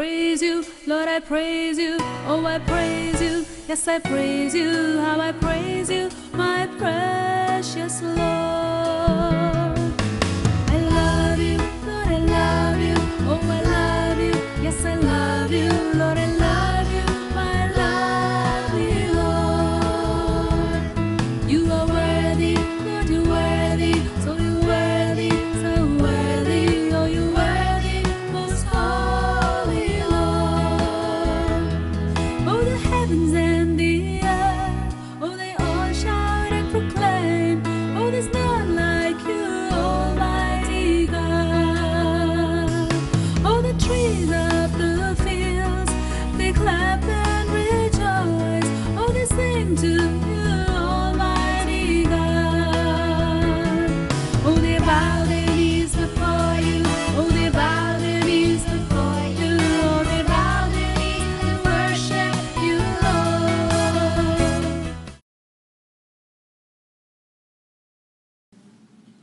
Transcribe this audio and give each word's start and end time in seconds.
praise 0.00 0.40
you, 0.40 0.64
Lord, 0.86 1.08
I 1.08 1.20
praise 1.20 1.76
you. 1.76 1.98
Oh, 2.26 2.42
I 2.46 2.58
praise 2.60 3.20
you. 3.20 3.44
Yes, 3.68 3.86
I 3.86 3.98
praise 3.98 4.54
you. 4.54 4.98
How 4.98 5.20
I 5.20 5.32
praise 5.32 5.90
you, 5.90 6.08
my 6.32 6.66
precious 6.78 8.00
Lord. 8.00 8.69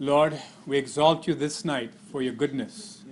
Lord, 0.06 0.40
we 0.66 0.76
exalt 0.78 1.26
you 1.28 1.34
this 1.34 1.64
night 1.64 1.92
for 2.10 2.22
your 2.22 2.32
goodness. 2.34 3.02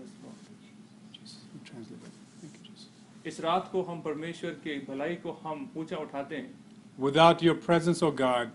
Jesus, 1.12 1.38
you 1.54 1.60
translate 1.64 2.02
that. 2.02 2.12
Thank 2.40 2.54
you, 2.54 2.70
Jesus. 2.70 2.88
इस 3.26 3.40
रात 3.40 3.68
को 3.72 3.82
हम 3.90 4.00
परमेश्वर 4.02 4.50
के 4.64 4.78
भलाई 4.88 5.14
को 5.26 5.32
हम 5.44 5.68
ऊंचा 5.76 5.96
उठाते 5.96 6.36
हैं 6.36 6.50
Without 6.98 7.42
your 7.42 7.54
presence, 7.54 8.02
O 8.02 8.10
God, 8.10 8.50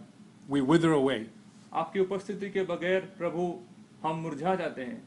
we 0.50 0.61
wither 0.61 0.92
away. 0.94 1.20
आपकी 1.73 2.00
उपस्थिति 2.00 2.50
के 2.50 2.64
बगैर 2.64 3.02
प्रभु 3.17 3.48
हम 4.03 4.16
मुरझा 4.25 4.56
जाते 4.56 4.81
हैं 4.81 5.02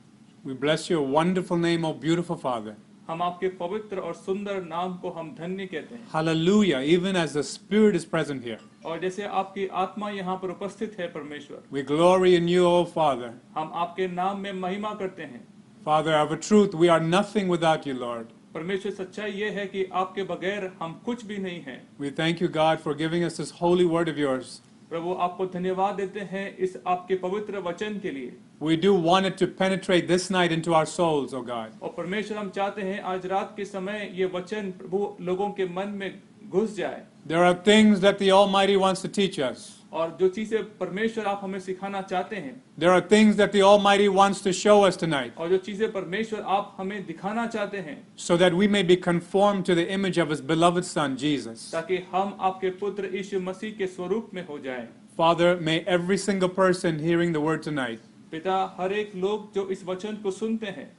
We 0.45 0.55
bless 0.55 0.89
your 0.89 1.03
wonderful 1.03 1.57
name, 1.59 1.85
O 1.85 1.93
beautiful 1.93 2.37
Father. 2.37 2.77
हम 3.08 3.22
आपके 3.22 3.48
पवित्र 3.58 4.00
और 4.00 4.14
सुंदर 4.16 4.62
नाम 4.64 4.94
को 4.98 5.10
हम 5.12 5.30
धन्य 5.36 5.66
कहते 5.66 5.96
हैं। 5.96 6.08
Hallelujah 6.12 6.80
even 6.92 7.16
as 7.16 7.38
the 7.38 7.42
spirit 7.44 7.96
is 7.96 8.06
present 8.10 8.44
here 8.44 8.60
और 8.86 9.00
जैसे 9.00 9.24
आपकी 9.40 9.68
आत्मा 9.80 10.10
यहाँ 10.10 10.36
पर 10.38 10.50
उपस्थित 10.50 10.96
है 11.00 11.08
परमेश्वर 11.14 11.64
we 11.74 11.82
glory 11.90 12.36
in 12.36 12.48
you 12.50 12.66
O 12.66 12.84
Father 12.94 13.34
हम 13.56 13.72
आपके 13.76 14.08
नाम 14.10 14.40
में 14.40 14.54
महिमा 14.62 14.94
करते 14.94 15.24
हैं। 15.24 15.44
Father 15.86 16.14
our 16.14 16.36
truth 16.38 16.76
we 16.76 16.88
are 16.88 17.02
nothing 17.04 17.52
without 17.52 17.88
you 17.88 17.94
Lord 17.96 18.28
परमेश्वर 18.54 18.92
सच्चाई 18.94 19.32
यह 19.34 19.52
है 19.52 19.66
कि 19.68 19.86
आपके 19.96 20.24
बगैर 20.26 20.72
हम 20.80 20.94
कुछ 21.06 21.26
भी 21.26 21.38
नहीं 21.38 21.62
हैं। 21.62 21.82
We 22.00 22.12
thank 22.20 22.42
you 22.42 22.48
God 22.56 22.78
for 22.80 22.96
giving 22.98 23.24
us 23.26 23.38
this 23.38 23.52
holy 23.62 23.86
word 23.88 24.10
of 24.10 24.20
yours 24.20 24.62
प्रभु 24.94 25.14
आपको 25.26 25.46
धन्यवाद 25.54 25.96
देते 25.96 26.20
हैं 26.32 26.46
इस 26.66 26.76
आपके 26.88 27.16
पवित्र 27.22 27.60
वचन 27.68 28.00
के 28.00 28.12
लिए 28.12 28.34
We 28.62 28.76
do 28.82 28.92
want 29.06 29.28
it 29.30 29.38
to 29.38 29.48
penetrate 29.62 30.08
this 30.08 30.28
night 30.36 30.52
into 30.52 30.76
our 30.80 30.90
souls, 30.92 31.34
O 31.34 31.42
God. 31.48 31.72
और 31.82 31.94
परमेश्वर 31.96 32.38
हम 32.38 32.50
चाहते 32.50 32.82
हैं 32.82 33.00
आज 33.14 33.26
रात 33.26 33.54
के 33.58 33.66
समय 33.66 34.12
ये 34.16 34.26
वचन 34.36 34.70
प्रभु 34.82 35.00
लोगों 35.22 35.50
के 35.52 35.66
मन 35.70 35.96
में 36.02 36.12
घुस 36.50 36.76
जाए 36.76 37.02
There 37.28 37.44
are 37.46 37.56
things 37.70 38.04
that 38.06 38.22
the 38.22 38.30
Almighty 38.34 38.78
wants 38.84 39.02
to 39.02 39.12
teach 39.18 39.40
us. 39.40 39.66
और 39.94 40.16
जो 40.20 40.28
चीज़ें 40.36 40.64
परमेश्वर 40.78 41.26
आप 41.26 41.40
हमें 41.44 41.60
सिखाना 41.60 42.02
चाहते 42.02 42.36
हैं 42.36 42.54
There 42.84 42.92
are 42.92 43.02
things 43.02 43.36
that 43.36 43.52
the 43.52 43.62
Almighty 43.62 44.08
wants 44.10 44.42
to 44.48 44.54
show 44.60 44.78
us 44.88 44.98
tonight 44.98 45.38
और 45.38 45.50
जो 45.50 45.58
चीज़ें 45.68 45.92
परमेश्वर 45.92 46.42
आप 46.56 46.74
हमें 46.78 47.06
दिखाना 47.06 47.46
चाहते 47.48 47.78
हैं 47.88 47.98
so 48.16 48.38
that 48.38 48.58
we 48.62 48.68
may 48.68 48.84
be 48.84 48.98
conformed 48.98 49.66
to 49.66 49.76
the 49.76 49.86
image 49.98 50.18
of 50.18 50.30
His 50.30 50.42
beloved 50.42 50.86
Son, 50.86 51.18
Jesus. 51.18 51.70
ताकि 51.72 51.98
हम 52.12 52.38
आपके 52.50 52.70
पुत्र 52.82 53.16
यीशु 53.16 53.40
मसीह 53.40 53.78
के 53.78 53.88
स्वरूप 53.88 54.32
में 54.34 54.46
हो 54.48 54.60
जाएँ 54.66 54.88
Father, 55.18 55.56
may 55.70 55.78
every 55.86 56.18
single 56.18 56.50
person 56.50 57.00
hearing 57.00 57.32
the 57.32 57.46
word 57.48 57.64
tonight 57.70 58.10
पिता 58.32 58.76
हर 58.80 58.94
एक 58.94 59.16
लोग 59.16 59.54
जो 59.56 59.70
इस 59.72 59.86
वचन 59.86 60.16
को 60.24 60.32
सुनते 60.32 60.68
हैं 60.78 60.90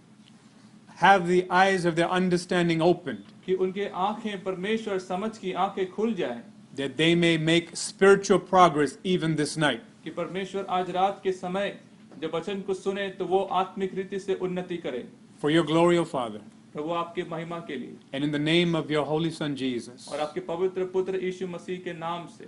have 1.01 1.27
the 1.27 1.45
eyes 1.51 1.85
of 1.85 1.97
their 1.97 2.09
understanding 2.09 2.81
opened, 2.81 3.31
कि 3.47 3.55
उनके 3.55 3.89
आँखें 4.09 4.43
परमेश्वर 4.45 4.99
समझ 4.99 5.37
की 5.39 5.53
आँखें 5.53 5.91
खुल 5.93 6.15
जाएँ 6.15 6.43
that 6.76 6.98
they 6.98 7.14
may 7.16 7.38
make 7.38 7.76
spiritual 7.76 8.40
progress 8.40 8.98
even 9.04 9.36
this 9.36 9.58
night. 9.58 9.82
कि 10.04 10.10
परमेश्वर 10.10 10.66
आज 10.70 10.90
रात 10.92 11.20
के 11.24 11.32
समय 11.32 11.78
जब 12.22 12.36
वचन 12.36 12.62
को 12.68 12.74
सुने 12.74 13.08
तो 13.18 13.26
वो 13.26 13.40
आत्मिक 13.62 13.94
रीति 13.96 14.20
से 14.20 14.36
उन्नति 14.36 14.78
करे 14.78 15.06
For 15.42 15.50
your 15.52 15.64
glory, 15.64 15.98
O 15.98 16.06
Father, 16.06 16.42
प्रभु 16.74 16.92
आपके 16.94 17.24
महिमा 17.30 17.60
के 17.68 17.76
लिए 17.76 17.96
and 18.14 18.24
in 18.24 18.32
the 18.32 18.40
name 18.40 18.76
of 18.76 18.90
your 18.92 19.06
Holy 19.06 19.32
Son, 19.32 19.56
Jesus, 19.56 20.08
और 20.12 20.20
आपके 20.20 20.40
पवित्र 20.48 20.86
पुत्र 20.94 21.24
यीशु 21.24 21.48
मसीह 21.48 21.80
के 21.84 21.94
नाम 22.00 22.28
से 22.38 22.48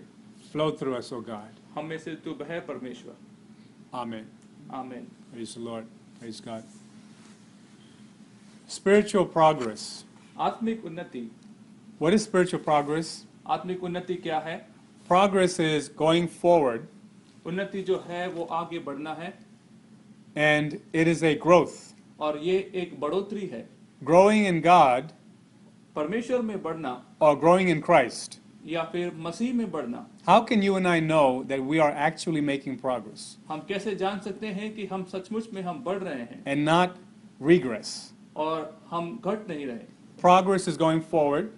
flow 0.53 0.69
through 0.71 0.95
us, 0.97 1.11
O 1.11 1.21
God. 1.21 1.59
हम 1.75 1.85
में 1.85 1.97
से 1.97 2.15
तू 2.25 2.33
बह 2.43 2.59
परमेश्वर 2.69 3.15
Amen. 3.93 4.25
Amen 4.73 5.07
Praise 5.33 5.55
the 5.55 5.61
Lord. 5.61 5.85
Praise 6.19 6.39
God. 6.41 6.63
Spiritual 8.67 9.25
progress. 9.25 10.03
आत्मिक 10.39 10.85
उन्नति 10.85 11.29
What 11.99 12.13
is 12.13 12.23
spiritual 12.23 12.59
progress? 12.59 13.24
आत्मिक 13.48 13.84
उन्नति 13.84 14.14
क्या 14.14 14.38
है? 14.38 14.56
प्रोग्रेस 15.08 15.58
इज़ 15.60 15.90
गोइंग 15.98 16.28
फॉरवर्ड 16.28 16.86
उन्नति 17.46 17.82
जो 17.82 18.04
है 18.08 18.28
वो 18.28 18.44
आगे 18.44 18.78
बढ़ना 18.78 19.12
है। 19.14 19.32
And 20.36 20.78
it 20.94 21.08
is 21.08 21.24
a 21.26 21.34
growth 21.34 22.20
और 22.20 22.38
ये 22.38 22.56
एक 22.74 22.98
बढ़ोतरी 23.00 23.46
है। 23.46 23.68
ग्रोइंग 24.02 24.46
इन 24.46 24.60
गॉड 24.60 25.10
परमेश्वर 25.96 26.42
में 26.42 26.62
बढ़ना 26.62 26.90
और 27.20 27.38
ग्रोइंग 27.38 27.70
इन 27.70 27.80
क्राइस्ट 27.80 28.40
या 28.66 28.82
फिर 28.82 29.12
मसीह 29.16 29.54
में 29.54 29.70
बढ़ना? 29.70 30.06
How 30.26 30.44
can 30.44 30.62
you 30.62 30.76
and 30.76 30.86
I 30.86 31.00
know 31.00 31.44
that 31.44 31.60
we 31.60 31.78
are 31.78 31.96
actually 32.06 32.40
making 32.40 32.78
progress 32.78 33.36
हम 33.48 33.60
कैसे 33.68 33.94
जान 33.96 34.18
सकते 34.20 34.46
हैं 34.46 34.74
कि 34.74 34.86
हम 34.86 35.04
सचमुच 35.04 35.48
में 35.54 35.62
हम 35.62 35.82
बढ़ 35.84 35.98
रहे 35.98 36.20
हैं? 36.20 36.42
एंड 36.46 36.68
नॉट 36.68 36.96
रीग्रेस 37.42 38.12
और 38.36 38.80
हम 38.90 39.20
घट 39.24 39.48
नहीं 39.48 39.66
रहे। 39.66 39.94
प्रोग्रेस 40.20 40.68
इज़ 40.68 40.78
गोइंग 40.78 41.00
फॉरवर्ड 41.02 41.48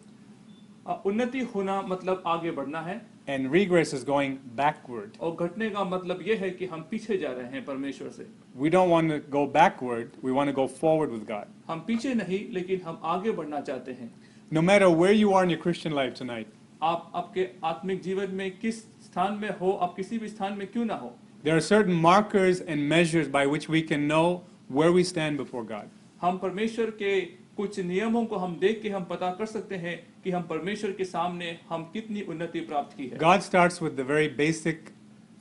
उन्नति 1.06 1.40
होना 1.54 1.80
मतलब 1.82 2.22
आगे 2.26 2.50
बढ़ना 2.50 2.80
है 2.80 3.00
and 3.28 3.50
regress 3.52 3.92
is 3.92 4.04
going 4.04 4.38
backward. 4.56 5.18
और 5.20 5.34
घटने 5.46 5.68
का 5.70 5.84
मतलब 5.84 6.22
ये 6.26 6.34
है 6.36 6.50
कि 6.50 6.66
हम 6.66 6.86
पीछे 6.90 7.18
जा 7.18 7.32
रहे 7.32 7.50
हैं 7.52 7.64
परमेश्वर 7.64 8.10
से 8.10 8.26
We 8.56 8.70
don't 8.70 8.90
want 8.90 9.10
to 9.10 9.18
go 9.18 9.46
backward, 9.46 10.16
we 10.22 10.32
want 10.32 10.48
to 10.48 10.56
go 10.60 10.66
forward 10.66 11.10
with 11.10 11.26
God. 11.26 11.46
हम 11.68 11.84
पीछे 11.86 12.14
नहीं 12.14 12.40
लेकिन 12.54 12.80
हम 12.80 13.00
आगे 13.04 13.32
बढ़ना 13.32 13.60
चाहते 13.60 13.92
हैं 13.92 14.10
No 14.52 14.62
matter 14.62 14.88
where 14.90 15.12
you 15.12 15.34
are 15.34 15.44
in 15.44 15.50
your 15.50 15.62
Christian 15.66 15.92
life 15.92 16.14
tonight, 16.14 16.46
आप 16.82 17.12
आपके 17.14 17.48
आत्मिक 17.64 18.02
जीवन 18.02 18.30
में 18.34 18.50
किस 18.58 18.82
स्थान 19.04 19.38
में 19.42 19.48
हो 19.60 19.72
आप 19.82 19.94
किसी 19.96 20.18
भी 20.18 20.28
स्थान 20.28 20.52
में 20.58 20.66
क्यों 20.66 20.84
ना 20.84 20.94
हो 20.94 21.12
there 21.44 21.56
are 21.56 21.60
certain 21.60 21.94
markers 21.94 22.60
and 22.60 22.88
measures 22.88 23.28
by 23.28 23.46
which 23.46 23.68
we 23.68 23.82
can 23.82 24.06
know 24.08 24.42
where 24.68 24.92
we 24.92 25.04
stand 25.04 25.36
before 25.36 25.64
God. 25.64 25.90
हम 26.20 26.38
परमेश्वर 26.38 26.90
के 27.02 27.20
कुछ 27.58 27.78
नियमों 27.80 28.24
को 28.26 28.36
हम 28.36 28.58
देख 28.58 28.80
के 28.82 28.90
हम 28.90 29.04
पता 29.04 29.30
कर 29.38 29.46
सकते 29.46 29.76
हैं 29.76 29.96
कि 30.24 30.30
हम 30.30 30.42
परमेश्वर 30.42 30.92
के 30.92 31.04
सामने 31.04 31.58
हम 31.68 31.84
कितनी 31.92 32.20
उन्नति 32.22 32.60
प्राप्त 32.60 32.96
की 32.96 33.06
है। 33.06 33.18
God 33.18 33.40
starts 33.40 33.82
with 33.82 33.92
the 33.92 34.00
very 34.10 34.28
basic 34.36 34.88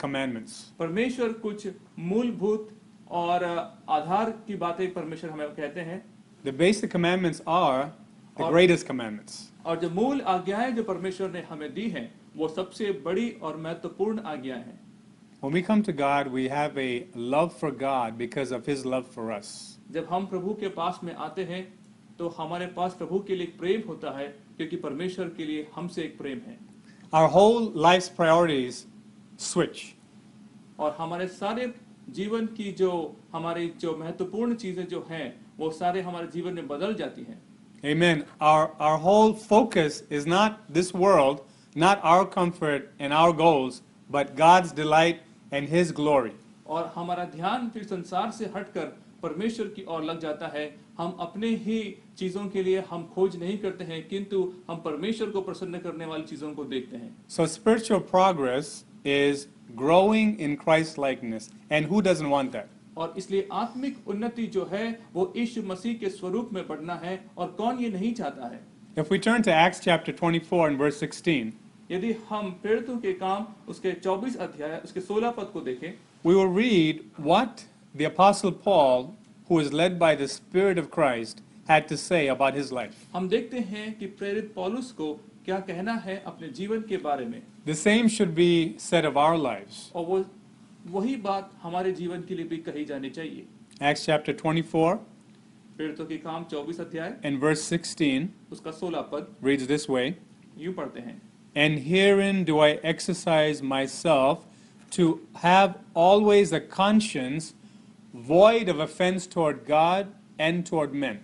commandments 0.01 0.53
परमेश्वर 0.80 1.33
कुछ 1.33 1.68
मूलभूत 2.00 2.69
और 3.21 3.44
आधार 3.89 4.31
की 4.47 4.56
बातें 4.56 4.94
परमेश्वर 4.94 5.30
हमें 5.30 5.56
कहते 5.56 5.81
हैं। 5.81 6.03
The 6.45 6.53
basic 6.56 6.91
commandments 6.91 7.41
are 7.47 7.83
the 8.41 8.50
greatest 8.51 8.88
commandments 8.88 9.39
और 9.65 9.80
जो 9.80 9.89
मूल 9.89 10.21
आज्ञाएँ 10.21 10.71
जो 10.71 10.83
परमेश्वर 10.83 11.31
ने 11.31 11.41
हमें 11.41 11.74
दी 11.74 11.89
हैं 11.89 12.12
वो 12.36 12.47
सबसे 12.47 12.91
बड़ी 13.06 13.30
और 13.41 13.57
महत्वपूर्ण 13.57 14.19
आज्ञा 14.19 14.56
है। 14.56 14.80
When 15.44 15.53
we 15.53 15.62
come 15.62 15.81
to 15.86 15.94
God, 15.94 16.27
we 16.36 16.44
have 16.50 16.77
a 16.83 16.91
love 17.33 17.51
for 17.62 17.69
God 17.81 18.15
because 18.19 18.51
of 18.51 18.69
His 18.69 18.86
love 18.94 19.09
for 19.15 19.25
us. 19.33 19.50
जब 19.91 20.07
हम 20.09 20.25
प्रभु 20.25 20.53
के 20.53 20.68
पास 20.77 21.00
में 21.03 21.13
आते 21.15 21.44
हैं, 21.44 21.76
तो 22.19 22.27
हमारे 22.37 22.67
पास 22.75 22.93
प्रभु 22.93 23.19
के 23.27 23.35
लिए 23.35 23.47
एक 23.47 23.57
प्रेम 23.59 23.81
होता 23.87 24.11
है 24.17 24.27
क्योंकि 24.57 24.75
परमेश्वर 24.85 25.27
के 25.37 25.45
लिए 25.45 25.67
हमसे 25.75 26.03
एक 26.03 26.17
प्रेम 26.17 26.39
है 26.47 26.57
Our 27.13 27.27
whole 27.29 27.67
life's 27.87 28.09
priorities 28.09 28.85
switch. 29.39 29.83
और 30.79 30.95
हमारे 30.99 31.27
सारे 31.27 31.73
जीवन 32.15 32.45
की 32.57 32.71
जो 32.71 32.89
हमारी 33.33 33.67
जो 33.79 33.95
महत्वपूर्ण 33.97 34.55
चीज़ें 34.55 34.87
जो 34.87 35.05
हैं 35.09 35.27
वो 35.59 35.69
सारे 35.71 36.01
हमारे 36.01 36.27
जीवन 36.27 36.53
में 36.53 36.67
बदल 36.67 36.93
जाती 36.95 37.23
हैं 37.23 37.39
Amen. 37.83 38.23
Our, 38.41 38.71
our 38.79 38.97
whole 38.97 39.33
focus 39.33 40.01
is 40.09 40.25
not 40.25 40.57
this 40.67 40.93
world, 40.93 41.41
not 41.75 41.99
our 42.03 42.25
comfort 42.25 42.89
and 42.99 43.13
our 43.13 43.31
goals, 43.33 43.81
but 44.09 44.35
God's 44.35 44.71
delight 44.71 45.19
and 45.51 45.69
His 45.69 45.91
glory. 45.91 46.33
और 46.67 46.91
हमारा 46.95 47.25
ध्यान 47.35 47.69
फिर 47.69 47.83
संसार 47.83 48.31
से 48.31 48.45
हटकर 48.55 48.85
परमेश्वर 49.21 49.67
की 49.75 49.85
ओर 49.87 50.03
लग 50.03 50.19
जाता 50.19 50.47
है 50.47 50.65
हम 50.97 51.17
अपने 51.19 51.47
ही 51.65 51.79
चीज़ों 52.17 52.45
के 52.49 52.63
लिए 52.63 52.83
हम 52.89 53.03
खोज 53.15 53.35
नहीं 53.39 53.57
करते 53.57 53.83
हैं 53.83 54.07
किंतु 54.07 54.41
हम 54.69 54.77
परमेश्वर 54.85 55.29
को 55.29 55.41
प्रसन्न 55.41 55.77
करने 55.79 56.05
वाली 56.05 56.23
चीज़ों 56.23 56.51
को 56.53 56.63
देखते 56.65 56.97
हैं। 56.97 57.15
So 57.29 57.45
spiritual 57.47 57.99
progress 58.11 58.71
is 59.07 59.45
growing 59.77 60.41
in 60.41 60.55
Christ 60.63 60.99
likeness 60.99 61.51
and 61.71 61.88
who 61.89 62.01
doesn't 62.01 62.29
want 62.31 62.51
that 62.51 62.97
और 62.97 63.13
इसलिए 63.17 63.47
आत्मिक 63.53 64.07
उन्नति 64.07 64.45
जो 64.53 64.69
है 64.71 64.88
वो 65.13 65.31
यीशु 65.38 65.61
मसीह 65.63 65.94
के 65.97 66.09
स्वरूप 66.09 66.49
में 66.53 66.67
बढ़ना 66.67 66.95
है 67.03 67.19
और 67.38 67.47
कौन 67.57 67.79
ये 67.79 67.89
नहीं 67.89 68.13
चाहता 68.13 68.47
है? 68.47 68.59
If 69.00 69.13
we 69.13 69.17
turn 69.19 69.41
to 69.41 69.51
Acts 69.51 69.81
chapter 69.81 70.13
24 70.13 70.67
and 70.67 70.79
verse 70.81 71.03
16 71.03 71.51
यदि 71.91 72.15
हम 72.29 72.50
प्रेरितु 72.61 72.97
के 73.00 73.13
काम 73.15 73.45
उसके 73.69 73.91
24 74.01 74.35
अध्याय 74.47 74.81
उसके 74.83 75.01
16 75.03 75.31
पद 75.38 75.50
को 75.53 75.61
देखें। 75.61 75.89
We 76.25 76.33
will 76.33 76.55
read 76.57 77.03
what 77.19 77.61
the 77.95 78.01
apostle 78.05 78.51
Paul 78.65 79.07
who 79.49 79.58
is 79.58 79.72
led 79.72 79.99
by 79.99 80.14
the 80.14 80.28
Spirit 80.28 80.78
of 80.78 80.90
Christ, 80.90 81.43
had 81.69 81.88
to 81.88 81.96
say 81.96 82.28
about 82.28 82.54
his 82.54 82.72
life. 82.72 83.06
हम 83.14 83.28
देखते 83.28 83.60
हैं 83.70 83.93
कि 83.99 84.06
प्रेरित 84.19 84.52
पौलुस 84.54 84.90
को 84.93 85.12
क्या 85.44 85.58
कहना 85.69 85.94
है 86.04 86.22
अपने 86.26 86.49
जीवन 86.58 86.81
के 86.88 86.96
बारे 86.96 87.25
में 87.26 87.40
The 87.66 87.75
same 87.75 88.08
should 88.08 88.34
be 88.34 88.76
said 88.78 89.04
of 89.04 89.16
our 89.16 89.37
lives. 89.38 89.90
और 89.94 90.04
वो 90.06 90.25
वही 90.90 91.16
बात 91.22 91.50
हमारे 91.62 91.93
जीवन 91.93 92.22
के 92.28 92.34
लिए 92.34 92.46
भी 92.49 92.56
कही 92.69 92.84
जानी 92.84 93.10
चाहिए 93.10 93.44
Acts 93.81 94.06
chapter 94.06 94.32
24 94.32 94.99
प्रेरितों 95.76 96.06
के 96.06 96.16
काम 96.19 96.44
24 96.52 96.81
अध्याय 96.81 97.14
and 97.25 97.40
verse 97.40 97.62
16 97.72 98.28
उसका 98.52 98.72
16 98.81 99.02
पद 99.12 99.26
reads 99.43 99.66
this 99.66 99.88
way 99.88 100.06
यूं 100.58 100.72
पढ़ते 100.72 101.00
हैं 101.00 101.20
And 101.54 101.81
herein 101.87 102.44
do 102.44 102.58
I 102.60 102.70
exercise 102.90 103.62
myself 103.62 104.46
to 104.93 105.20
have 105.43 105.75
always 105.94 106.52
a 106.52 106.60
conscience 106.60 107.52
void 108.16 108.69
of 108.69 108.81
offense 108.81 109.26
toward 109.26 109.64
God 109.66 110.12
and 110.38 110.66
toward 110.66 110.94
men. 110.94 111.19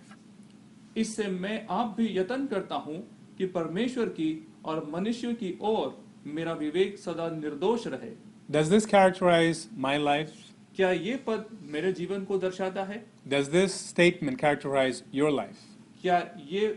इससे 0.97 1.27
मैं 1.27 1.65
आप 1.69 1.93
भी 1.97 2.07
यत्न 2.17 2.45
करता 2.47 2.75
हूं 2.75 2.97
कि 3.37 3.45
परमेश्वर 3.55 4.09
की 4.19 4.31
और 4.65 4.85
मनुष्यों 4.93 5.33
की 5.33 5.57
ओर 5.61 5.97
मेरा 6.27 6.53
विवेक 6.53 6.97
सदा 6.99 7.29
निर्दोष 7.35 7.87
रहे 7.87 8.11
Does 8.51 8.69
this 8.69 8.85
characterize 8.85 9.67
my 9.77 9.97
life? 9.97 10.31
क्या 10.75 10.91
ये 10.91 11.15
पद 11.27 11.45
मेरे 11.71 11.91
जीवन 11.93 12.23
को 12.25 12.37
दर्शाता 12.37 12.83
है 12.83 13.03
Does 13.27 13.49
this 13.49 13.73
statement 13.85 14.39
characterize 14.43 15.01
your 15.13 15.31
life? 15.31 15.63
क्या 16.01 16.17
ये 16.51 16.67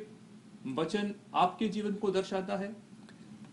वचन 0.78 1.14
आपके 1.34 1.68
जीवन 1.68 1.94
को 2.02 2.10
दर्शाता 2.10 2.56
है 2.58 2.74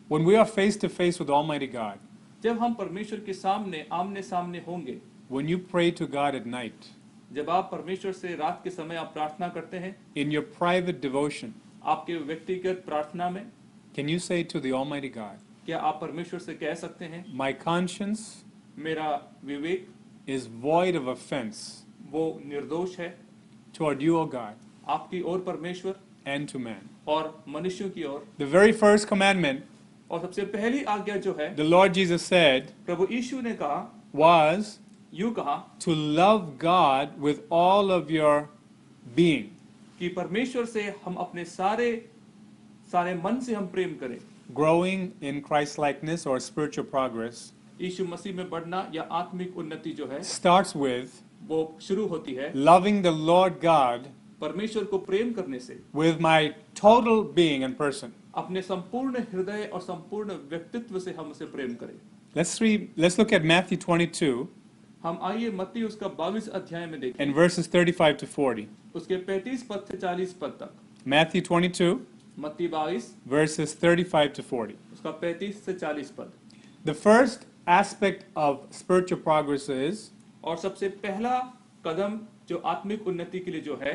When 0.09 0.25
we 0.25 0.35
are 0.35 0.45
face 0.45 0.77
to 0.77 0.89
face 0.89 1.19
with 1.19 1.29
Almighty 1.29 1.67
God, 1.67 1.97
जब 2.43 2.59
हम 2.59 2.73
परमेश्वर 2.73 3.19
के 3.25 3.33
सामने 3.33 3.85
आमने 3.93 4.21
सामने 4.23 4.63
होंगे 4.67 4.97
when 5.33 5.47
you 5.47 5.57
pray 5.57 5.91
to 5.91 6.07
God 6.07 6.35
at 6.35 6.45
night, 6.45 6.89
जब 7.33 7.49
आप 7.49 7.69
परमेश्वर 7.71 8.11
से 8.11 8.35
रात 8.35 8.61
के 8.63 8.69
समय 8.69 8.95
आप 8.95 9.13
प्रार्थना 9.13 9.47
करते 9.55 9.77
हैं 9.77 9.95
in 10.15 10.31
your 10.31 10.43
private 10.59 11.01
devotion, 11.01 11.53
आपके 11.85 12.15
व्यक्तिगत 12.17 12.83
प्रार्थना 12.85 13.29
में 13.29 13.45
can 13.95 14.07
you 14.07 14.19
say 14.19 14.43
to 14.43 14.59
the 14.59 14.73
Almighty 14.73 15.09
God, 15.09 15.37
क्या 15.65 15.79
आप 15.79 15.99
परमेश्वर 16.01 16.39
से 16.39 16.53
कह 16.53 16.73
सकते 16.73 17.05
हैं 17.05 17.25
My 17.37 17.51
conscience 17.53 18.19
मेरा 18.77 19.09
विवेक 19.45 19.87
is 20.27 20.47
void 20.47 20.95
of 20.95 21.07
offense 21.07 21.85
वो 22.11 22.41
निर्दोष 22.45 22.97
है 22.99 23.15
toward 23.73 24.01
you, 24.01 24.17
O 24.17 24.25
God, 24.25 24.55
आपकी 24.87 25.21
ओर 25.21 25.39
परमेश्वर 25.47 25.95
and 26.25 26.49
to 26.49 26.59
man? 26.59 26.87
और 27.07 27.43
मनुष्यों 27.47 27.89
की 27.89 28.03
ओर 28.03 28.25
The 28.39 28.45
very 28.45 28.73
first 28.73 29.07
commandment 29.07 29.61
और 30.11 30.21
सबसे 30.21 30.45
पहली 30.53 30.83
आज्ञा 30.83 31.15
जो 31.17 31.33
है 31.39 31.55
the 31.55 31.63
Lord 31.63 31.93
Jesus 31.93 32.25
said 32.25 32.71
प्रभु 32.85 33.07
यीशु 33.11 33.41
ने 33.41 33.53
कहा 33.61 33.87
was 34.15 34.79
यूं 35.13 35.31
कहा 35.31 35.57
to 35.79 35.95
love 36.19 36.57
God 36.57 37.19
with 37.19 37.39
all 37.51 37.91
of 37.91 38.11
your 38.11 38.47
being. 39.15 39.47
कि 39.99 40.07
परमेश्वर 40.17 40.65
से 40.65 40.83
हम 41.05 41.15
अपने 41.23 41.45
सारे 41.45 41.87
सारे 42.91 43.13
मन 43.23 43.39
से 43.45 43.53
हम 43.55 43.67
प्रेम 43.67 43.95
करें 44.03 44.19
Growing 44.55 45.01
in 45.21 45.41
Christ 45.47 45.77
likeness 45.77 46.25
or 46.25 46.39
spiritual 46.39 46.85
progress 46.93 47.41
यीशु 47.81 48.05
मसीह 48.05 48.35
में 48.35 48.49
बढ़ना 48.49 48.85
या 48.93 49.07
आत्मिक 49.19 49.57
उन्नति 49.57 49.91
जो 49.97 50.07
है 50.07 50.21
starts 50.29 50.75
with 50.75 51.19
वो 51.49 51.59
शुरू 51.81 52.05
होती 52.07 52.33
है 52.35 52.53
loving 52.53 53.01
the 53.01 53.11
Lord 53.31 53.59
God 53.65 54.07
परमेश्वर 54.41 54.83
को 54.93 54.97
प्रेम 55.09 55.33
करने 55.33 55.59
से 55.59 55.77
with 55.93 56.19
my 56.19 56.53
total 56.75 57.23
being 57.39 57.63
and 57.63 57.77
person. 57.77 58.11
अपने 58.35 58.61
संपूर्ण 58.61 59.19
हृदय 59.33 59.69
और 59.73 59.81
संपूर्ण 59.81 60.33
व्यक्तित्व 60.49 60.99
से 60.99 61.13
हम 61.19 61.31
उसे 61.31 61.45
प्रेम 61.55 61.75
करें 61.83 61.97
Let's 62.35 62.59
read 62.61 62.87
let's 63.03 63.17
look 63.17 63.31
at 63.33 63.43
Matthew 63.43 63.77
22 63.77 64.47
हम 65.04 65.18
आइए 65.22 65.50
मत्ती 65.50 65.82
उसका 65.82 66.06
22 66.16 66.48
अध्याय 66.58 66.86
में 66.86 66.98
देखें 67.00 67.24
and 67.24 67.34
verses 67.38 67.66
35 67.72 68.16
to 68.20 68.26
40. 68.26 68.66
उसके 68.96 69.16
35 69.26 69.62
पद 69.70 69.84
से 69.90 69.96
40 70.06 70.32
पद 70.42 70.56
तक 70.60 71.08
Matthew 71.14 71.42
22 71.48 71.98
मत्ती 72.44 72.68
22 72.74 73.08
verses 73.34 73.74
35 73.82 74.32
to 74.38 74.44
40. 74.52 74.74
उसका 74.92 75.12
35 75.20 75.60
से 75.66 75.74
40 75.84 76.10
पद 76.18 76.32
The 76.84 76.94
first 77.02 77.44
aspect 77.74 78.24
of 78.46 78.58
spiritual 78.78 79.20
progress 79.28 79.68
is 79.78 80.08
और 80.44 80.56
सबसे 80.64 80.88
पहला 81.04 81.38
कदम 81.86 82.18
जो 82.48 82.56
आत्मिक 82.72 83.06
उन्नति 83.08 83.38
के 83.40 83.50
लिए 83.50 83.60
जो 83.68 83.76
है 83.82 83.94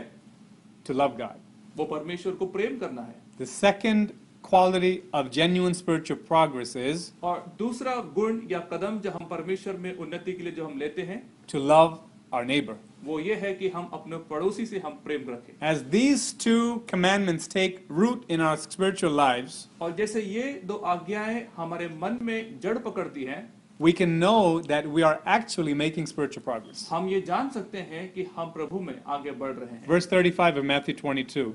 to 0.86 0.94
love 1.02 1.18
God. 1.18 1.38
वो 1.78 1.86
परमेश्वर 1.86 2.36
को 2.36 2.46
प्रेम 2.58 2.78
करना 2.80 3.02
है 3.02 3.16
The 3.40 3.50
second 3.56 4.14
quality 4.43 5.03
of 5.12 5.31
genuine 5.31 5.75
spiritual 5.75 6.19
progress 6.31 6.75
is 6.77 7.12
और 7.23 7.45
दूसरा 7.59 7.95
गुण 8.15 8.41
या 8.51 8.59
कदम 8.73 8.99
जो 9.05 9.11
हम 9.11 9.27
परमेश्वर 9.29 9.77
में 9.77 9.95
उन्नति 9.97 10.33
के 10.33 10.43
लिए 10.43 10.53
जो 10.53 10.67
हम 10.67 10.79
लेते 10.79 11.03
हैं 11.03 11.23
to 11.49 11.59
love 11.59 11.99
our 12.33 12.45
neighbor. 12.45 12.77
वो 13.05 13.19
ये 13.21 13.35
है 13.35 13.53
कि 13.55 13.69
हम 13.69 13.89
अपने 13.93 14.17
पड़ोसी 14.31 14.67
से 14.67 14.79
हम 14.85 14.93
प्रेम 15.05 15.29
रखें 15.31 15.55
As 15.73 15.83
these 15.91 16.33
two 16.45 16.83
commandments 16.93 17.47
take 17.49 17.85
root 17.89 18.25
in 18.29 18.41
our 18.41 18.56
spiritual 18.56 19.12
lives, 19.12 19.67
और 19.81 19.95
जैसे 19.97 20.23
ये 20.23 20.53
दो 20.67 20.75
आज्ञाएं 20.95 21.43
हमारे 21.56 21.89
मन 22.03 22.19
में 22.23 22.61
जड़ 22.61 22.79
पकड़ती 22.79 23.25
हैं 23.25 23.43
we 23.81 23.93
can 23.93 24.19
know 24.21 24.61
that 24.62 24.87
we 24.87 25.03
are 25.03 25.21
actually 25.27 25.75
making 25.75 26.06
spiritual 26.06 26.43
progress. 26.43 26.87
हम 26.91 27.09
ये 27.09 27.21
जान 27.21 27.49
सकते 27.51 27.79
हैं 27.93 28.09
कि 28.12 28.27
हम 28.37 28.51
प्रभु 28.53 28.81
में 28.81 28.95
आगे 29.17 29.31
बढ़ 29.43 29.53
रहे 29.53 29.75
हैं 29.77 29.87
Verse 29.87 30.06
35 30.06 30.59
of 30.59 30.65
Matthew 30.65 30.95
22 31.03 31.55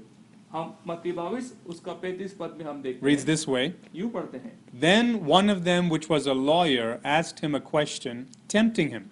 हम 0.54 0.74
मत्ती 0.88 1.12
बाईस 1.12 1.54
उसका 1.70 1.94
पैंतीस 2.02 2.34
पद 2.40 2.56
में 2.60 2.66
हम 2.66 2.82
देखते 2.82 3.08
reads 3.08 3.24
हैं 3.24 3.28
this 3.28 3.48
way 3.48 3.72
यूं 3.96 4.10
पढ़ते 4.10 4.38
हैं 4.38 4.54
Then 4.82 5.12
one 5.26 5.50
of 5.50 5.64
them, 5.66 5.90
which 5.90 6.10
was 6.10 6.26
a 6.28 6.34
lawyer, 6.34 7.00
asked 7.04 7.40
him 7.46 7.56
a 7.56 7.62
question, 7.62 8.26
tempting 8.48 8.90
him. 8.90 9.10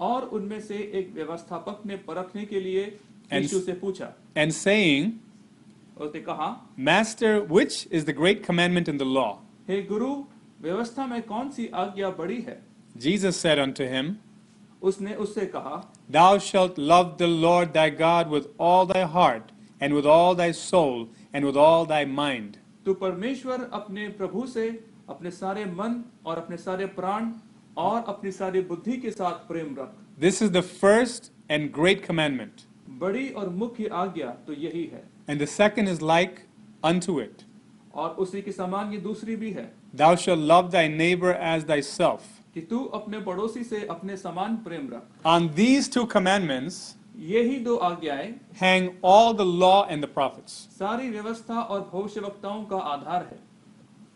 और 0.00 0.28
उनमें 0.32 0.60
से 0.60 0.76
एक 0.98 1.12
व्यवस्थापक 1.14 1.82
ने 1.86 1.96
परखने 2.06 2.44
के 2.46 2.60
लिए 2.60 2.84
And- 3.32 3.42
यीशु 3.42 3.60
से 3.60 3.72
पूछा 3.80 4.12
and 4.36 4.54
saying, 4.54 5.12
और 5.98 6.06
उसने 6.06 6.20
कहा 6.20 6.48
Master, 6.78 7.32
which 7.58 7.86
is 7.90 8.04
the 8.04 8.16
great 8.22 8.42
commandment 8.44 8.88
in 8.88 8.98
the 8.98 9.10
law? 9.18 9.38
हे 9.68 9.82
गुरु 9.86 10.14
व्यवस्था 10.62 11.06
में 11.06 11.20
कौन 11.22 11.50
सी 11.50 11.66
आज्ञा 11.84 12.10
बड़ी 12.18 12.40
है 12.48 12.58
Jesus 12.96 13.36
said 13.36 13.58
unto 13.58 13.84
him, 13.94 14.16
उसने 14.82 15.14
उससे 15.24 15.46
कहा 15.54 15.84
Thou 16.10 16.38
shalt 16.38 16.78
love 16.78 17.16
the 17.18 17.26
Lord 17.28 17.72
thy 17.74 17.90
God 17.90 18.30
with 18.30 18.48
all 18.58 18.86
thy 18.86 19.04
heart, 19.04 19.52
and 19.80 19.94
with 19.94 20.06
all 20.06 20.34
thy 20.34 20.50
soul, 20.52 21.08
and 21.32 21.44
with 21.44 21.56
all 21.56 21.86
thy 21.86 22.04
mind. 22.04 22.58
तू 22.84 22.94
परमेश्वर 22.94 23.68
अपने 23.72 24.08
प्रभु 24.18 24.46
से 24.46 24.68
अपने 25.08 25.30
सारे 25.30 25.64
मन 25.64 26.02
और 26.26 26.36
अपने 26.36 26.56
सारे 26.56 26.86
प्राण 26.98 27.30
और 27.78 28.04
अपनी 28.08 28.30
सारी 28.32 28.60
बुद्धि 28.70 28.96
के 28.96 29.10
साथ 29.10 29.46
प्रेम 29.48 29.74
रख 29.78 29.92
This 30.20 30.42
is 30.42 30.50
the 30.50 30.62
first 30.62 31.30
and 31.48 31.72
great 31.72 32.02
commandment. 32.06 32.66
बड़ी 33.00 33.28
और 33.30 33.48
मुख्य 33.48 33.88
आज्ञा 33.92 34.26
तो 34.46 34.52
यही 34.52 34.84
है 34.92 35.02
And 35.28 35.40
the 35.40 35.46
second 35.46 35.88
is 35.88 36.00
like 36.02 36.42
unto 36.84 37.18
it 37.20 37.44
और 37.94 38.10
उसी 38.24 38.42
के 38.42 38.52
समान 38.52 38.92
ये 38.92 38.98
दूसरी 39.00 39.36
भी 39.36 39.50
है 39.52 39.68
Thou 39.94 40.14
shalt 40.14 40.38
love 40.52 40.70
thy 40.70 40.86
neighbor 40.88 41.32
as 41.32 41.64
thyself. 41.64 42.20
कि 42.54 42.60
तू 42.60 42.84
अपने 42.94 43.18
पड़ोसी 43.20 43.62
से 43.64 43.84
अपने 43.90 44.16
समान 44.16 44.56
प्रेम 44.64 44.88
रख 44.92 45.26
On 45.26 45.48
these 45.54 45.88
two 45.88 46.06
commandments 46.06 46.96
यही 47.18 47.58
दो 47.64 47.76
आज्ञाएं 47.76 48.32
hang 48.60 48.90
all 49.02 49.34
the 49.34 49.46
law 49.62 49.86
and 49.88 50.02
the 50.02 50.10
prophets. 50.18 50.52
सारी 50.78 51.10
व्यवस्था 51.10 51.60
और 51.60 51.80
भविष्यवक्ताओं 51.92 52.64
का 52.64 52.76
आधार 52.94 53.28
है 53.30 53.38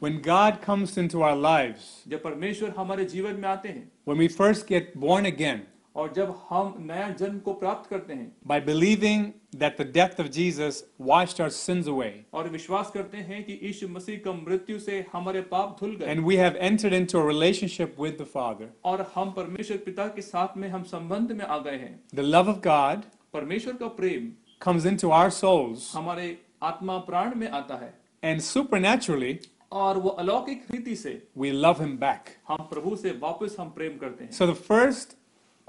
When 0.00 0.20
God 0.20 0.60
comes 0.60 0.96
into 0.98 1.22
our 1.22 1.36
lives, 1.36 1.84
जब 2.08 2.22
परमेश्वर 2.22 2.74
हमारे 2.78 3.04
जीवन 3.04 3.36
में 3.40 3.48
आते 3.48 3.68
हैं 3.68 3.88
when 4.06 4.18
we 4.18 4.28
first 4.28 4.66
get 4.66 4.94
born 5.00 5.26
again, 5.26 5.60
और 5.95 6.11
जब 6.13 6.33
हम 6.49 6.73
नया 6.79 7.09
जन्म 7.19 7.37
को 7.39 7.53
प्राप्त 7.53 7.89
करते 7.89 8.13
हैं 8.13 8.31
by 8.47 8.59
believing 8.61 9.25
that 9.55 9.81
the 9.81 9.85
death 9.93 10.19
of 10.21 10.27
Jesus 10.27 10.83
washed 11.01 11.41
our 11.41 11.49
sins 11.51 11.87
away 11.87 12.11
और 12.33 12.49
विश्वास 12.49 12.91
करते 12.91 13.17
हैं 13.17 13.43
कि 13.43 13.59
यीशु 13.63 13.87
मसीह 13.87 14.19
का 14.25 14.33
मृत्यु 14.33 14.79
से 14.79 15.05
हमारे 15.13 15.41
पाप 15.51 15.77
धुल 15.79 15.95
गए। 15.95 16.05
And 16.05 16.25
we 16.27 16.35
have 16.35 16.57
entered 16.57 16.93
into 16.93 17.19
a 17.19 17.27
relationship 17.27 17.95
with 18.01 18.17
the 18.21 18.25
father 18.25 18.69
और 18.85 19.11
हम 19.15 19.31
परमेश्वर 19.31 19.77
पिता 19.85 20.07
के 20.07 20.21
साथ 20.21 20.57
में 20.57 20.69
हम 20.69 20.83
संबंध 20.85 21.31
में 21.31 21.45
आ 21.45 21.57
गए 21.57 21.77
हैं। 21.77 21.99
द 22.15 22.19
लव 22.19 22.49
ऑफ़ 22.49 22.59
गॉड 22.67 23.03
परमेश्वर 23.33 23.73
का 23.73 23.87
प्रेम 23.99 24.31
कम्स 24.61 24.85
इनटू 24.85 25.09
आवर 25.09 25.29
सोल्स 25.35 25.91
हमारे 25.95 26.37
आत्मा 26.63 26.97
प्राण 27.07 27.35
में 27.35 27.47
आता 27.49 27.75
है। 27.75 27.93
एंड 28.23 28.41
सुपर 28.41 28.79
नेचुरली 28.79 29.37
और 29.71 29.97
वो 29.97 30.09
अलौकिक 30.21 30.65
रीति 30.71 30.95
से 30.95 31.11
वी 31.37 31.51
लव 31.51 31.81
हिम 31.81 31.97
बैक 31.97 32.35
हम 32.47 32.63
प्रभु 32.71 32.95
से 32.95 33.11
वापस 33.19 33.55
हम 33.59 33.69
प्रेम 33.71 33.97
करते 33.97 34.23
हैं। 34.23 34.31
So 34.31 34.47
the 34.47 34.53
first 34.67 35.17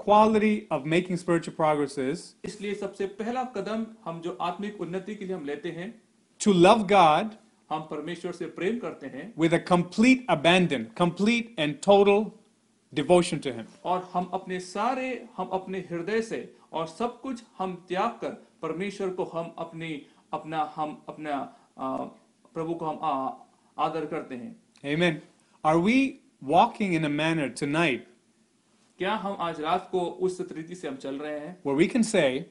quality 0.00 0.66
of 0.70 0.84
making 0.86 1.16
spiritual 1.16 1.54
progress 1.54 1.98
is 1.98 2.34
इसलिए 2.44 2.74
सबसे 2.74 3.06
पहला 3.20 3.44
कदम 3.56 3.86
हम 4.04 4.20
जो 4.24 4.36
आत्मिक 4.40 4.80
उन्नति 4.80 5.14
के 5.14 5.24
लिए 5.24 5.36
हम 5.36 5.44
लेते 5.44 5.70
हैं 5.78 5.92
to 6.40 6.52
love 6.66 6.86
God 6.92 7.36
हम 7.70 7.86
परमेश्वर 7.90 8.32
से 8.32 8.46
प्रेम 8.58 8.78
करते 8.78 9.06
हैं 9.06 9.32
with 9.36 9.54
a 9.54 9.60
complete 9.70 10.24
abandon, 10.28 10.90
complete 11.00 11.54
and 11.58 11.80
total 11.82 12.26
devotion 12.92 13.40
to 13.46 13.52
Him. 13.52 13.66
और 13.84 14.08
हम 14.12 14.30
अपने 14.34 14.60
सारे 14.60 15.08
हम 15.36 15.48
अपने 15.52 15.78
हृदय 15.90 16.20
से 16.22 16.38
और 16.72 16.86
सब 16.88 17.20
कुछ 17.20 17.42
हम 17.58 17.74
त्याग 17.88 18.18
कर 18.20 18.36
परमेश्वर 18.62 19.08
को 19.18 19.24
हम 19.34 19.54
अपनी 19.58 19.90
अपना 20.34 20.62
हम 20.76 20.96
अपना 21.08 21.34
आ, 21.78 21.96
प्रभु 22.54 22.74
को 22.74 22.86
हम 22.86 22.98
आ, 23.02 23.30
आदर 23.86 24.06
करते 24.06 24.34
हैं 24.34 24.54
Amen. 24.84 25.20
Are 25.64 25.78
we 25.80 25.96
walking 26.42 26.92
in 26.92 27.04
a 27.04 27.10
manner 27.10 27.48
tonight 27.48 28.06
क्या 29.01 29.13
हम 29.21 29.37
आज 29.39 29.59
रात 29.61 29.87
को 29.91 29.99
उस 30.25 30.37
तरीके 30.41 30.75
से 30.75 30.87
हम 30.87 30.95
चल 30.95 31.15
रहे 31.15 31.37
हैं? 31.39 31.51
Where 31.67 31.77
we 31.77 31.85
can 31.93 32.03
say, 32.07 32.41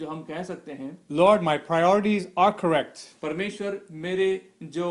जो 0.00 0.08
हम 0.08 0.20
कह 0.22 0.42
सकते 0.42 0.72
हैं 0.72 0.90
Lord 1.12 1.42
my 1.42 1.58
priorities 1.58 2.28
are 2.38 2.50
correct 2.60 2.98
परमेश्वर 3.22 3.80
मेरे 4.04 4.28
जो 4.62 4.90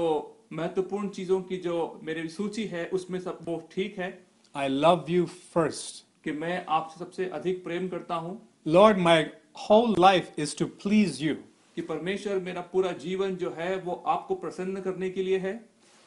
महत्वपूर्ण 0.54 1.10
चीज़ों 1.10 1.42
की 1.42 1.58
जो 1.58 1.78
मेरे 2.04 2.28
सूची 2.28 2.66
है 2.66 2.86
उसमें 2.94 3.20
सब 3.20 3.40
वो 3.44 3.58
ठीक 3.76 3.98
है? 4.00 4.10
आई 4.56 4.68
लव 4.68 5.06
यू 5.10 5.26
फ़र्स्ट 5.54 6.04
कि 6.24 6.32
मैं 6.32 6.66
आपसे 6.70 7.00
सबसे 7.00 7.30
अधिक 7.40 7.64
प्रेम 7.64 7.88
करता 7.88 8.16
हूँ? 8.16 8.38
Lord 8.68 8.98
my 8.98 9.24
whole 9.70 9.96
life 10.00 10.40
is 10.40 10.58
to 10.58 10.66
please 10.84 11.24
you 11.24 11.36
कि 11.76 11.82
परमेश्वर 11.82 12.40
मेरा 12.50 12.62
पूरा 12.74 12.92
जीवन 13.08 13.36
जो 13.36 13.56
है 13.60 13.76
वो 13.80 14.04
आपको 14.08 14.36
प्रसन्न 14.36 14.82
करने 14.82 15.10
के 15.10 15.24
लिए 15.24 15.38
है? 15.38 15.60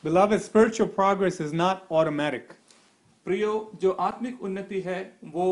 Beloved, 0.05 0.41
spiritual 0.43 0.89
progress 0.95 1.37
is 1.41 1.53
not 1.59 1.83
automatic. 1.99 2.55
प्रियो 3.27 3.53
जो 3.83 3.91
आत्मिक 4.01 4.43
उन्नति 4.43 4.81
है 4.81 4.99
वो 5.35 5.45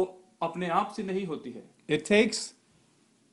अपने 0.43 0.69
आप 0.79 0.93
से 0.97 1.03
नहीं 1.03 1.27
होती 1.27 1.50
है 1.50 1.62
It 1.89 2.05
takes 2.07 2.41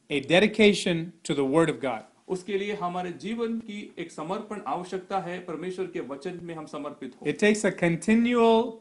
a 0.09 0.19
dedication 0.21 1.01
to 1.23 1.35
the 1.35 1.45
Word 1.55 1.69
of 1.69 1.79
God. 1.81 2.03
उसके 2.29 2.57
लिए 2.57 2.73
हमारे 2.75 3.11
जीवन 3.21 3.57
की 3.59 3.79
एक 3.99 4.11
समर्पण 4.11 4.61
आवश्यकता 4.67 5.19
है 5.19 5.39
परमेश्वर 5.45 5.85
के 5.93 5.99
वचन 6.07 6.39
में 6.43 6.53
हम 6.55 6.65
समर्पित 6.65 7.15
हो 7.21 7.27
It 7.27 7.39
takes 7.39 7.63
a 7.65 7.71
continual 7.83 8.73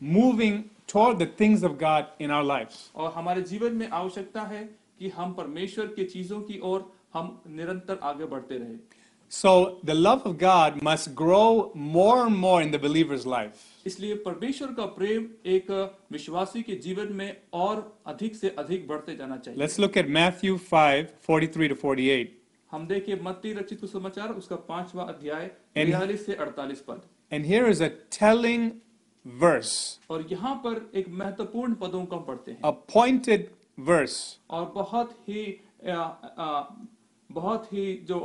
moving 0.00 0.56
toward 0.88 1.18
the 1.18 1.28
things 1.40 1.62
of 1.62 1.76
God 1.78 2.06
in 2.20 2.30
our 2.30 2.44
lives. 2.44 2.78
और 2.94 3.12
हमारे 3.12 3.42
जीवन 3.52 3.76
में 3.76 3.88
आवश्यकता 3.88 4.42
है 4.52 4.64
कि 4.98 5.08
हम 5.10 5.32
परमेश्वर 5.34 5.86
के 5.96 6.04
चीज़ों 6.04 6.40
की 6.40 6.58
ओर 6.64 6.90
हम 7.14 7.40
निरंतर 7.56 7.98
आगे 8.02 8.24
बढ़ते 8.26 8.58
रहे 8.58 8.76
So 9.31 9.51
the 9.83 9.93
love 9.93 10.23
of 10.25 10.37
God 10.39 10.81
must 10.81 11.13
grow 11.13 11.71
more 11.75 12.25
and 12.25 12.35
more 12.35 12.61
in 12.63 12.71
the 12.71 12.79
believer's 12.79 13.25
life. 13.27 13.65
इसलिए 13.85 14.15
परमेश्वर 14.25 14.73
का 14.77 14.85
प्रेम 14.95 15.27
एक 15.55 15.69
विश्वासी 16.11 16.61
के 16.63 16.75
जीवन 16.85 17.13
में 17.13 17.35
और 17.53 17.83
अधिक 18.07 18.35
से 18.35 18.49
अधिक 18.59 18.87
बढ़ते 18.87 19.15
जाना 19.15 19.37
चाहिए 19.37 19.59
Let's 19.61 19.77
look 19.83 19.97
at 19.97 20.09
Matthew 20.09 20.57
5 20.71 21.13
43 21.27 21.69
to 21.69 21.75
48. 21.75 22.27
हम 22.71 22.87
देखिए 22.87 23.19
मत्ती 23.23 23.53
रचित 23.53 23.79
सुसमाचार 23.85 24.29
उसका 24.33 24.55
पांचवा 24.67 25.03
अध्याय 25.03 25.49
And- 25.77 25.89
बयालीस 25.91 26.25
से 26.25 26.35
अड़तालीस 26.35 26.81
पद 26.89 27.01
And 27.31 27.45
here 27.45 27.67
is 27.69 27.81
a 27.81 27.89
telling 28.19 28.67
verse, 29.25 29.99
और 30.09 30.25
यहाँ 30.31 30.55
पर 30.65 30.89
एक 30.99 31.09
महत्वपूर्ण 31.21 31.73
पदों 31.81 32.05
को 32.05 32.15
हम 32.15 32.23
पढ़ते 32.25 32.51
हैं 32.51 32.61
a 32.63 32.73
pointed 32.93 33.49
verse. 33.89 34.17
और 34.49 34.71
बहुत 34.75 35.11
ही 35.27 35.43
आ, 35.87 35.93
आ, 35.95 36.63
बहुत 37.34 37.72
ही 37.72 37.84
जो 38.08 38.18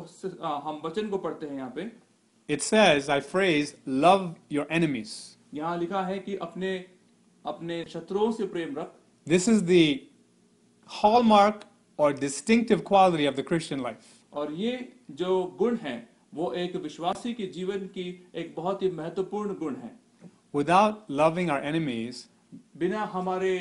हम 0.43 0.81
वचन 0.85 1.09
को 1.09 1.17
पढ़ते 1.17 1.45
हैं 1.45 1.55
यहाँ 1.55 1.71
पे। 1.75 1.91
It 2.49 2.61
says 2.61 3.09
I 3.09 3.19
phrase 3.21 3.75
love 3.87 4.33
your 4.51 4.67
enemies 4.73 5.15
यहाँ 5.53 5.77
लिखा 5.77 6.01
है 6.05 6.19
कि 6.19 6.35
अपने 6.37 6.75
अपने 7.45 7.83
शत्रुओं 7.89 8.31
से 8.31 8.45
प्रेम 8.47 8.75
रख। 8.77 8.93
दिस 9.27 9.49
इज़ 9.49 9.63
द 9.65 9.99
हॉलमार्क 10.89 11.65
और 11.99 12.13
distinctive 12.19 12.79
quality 12.87 13.27
of 13.27 13.35
the 13.35 13.45
Christian 13.47 13.81
life 13.83 13.97
और 14.33 14.53
ये 14.53 14.77
जो 15.13 15.43
गुण 15.59 15.77
है 15.83 15.97
वो 16.35 16.51
एक 16.55 16.75
विश्वासी 16.83 17.33
के 17.33 17.45
जीवन 17.53 17.85
की 17.93 18.07
एक 18.35 18.53
बहुत 18.57 18.83
ही 18.83 18.89
महत्वपूर्ण 18.91 19.55
गुण 19.59 19.75
है। 19.75 19.91
विदाउट 20.55 21.05
लविंग 21.11 21.49
आर 21.51 21.65
एनिमीज 21.65 22.25
बिना 22.77 23.03
हमारे 23.13 23.53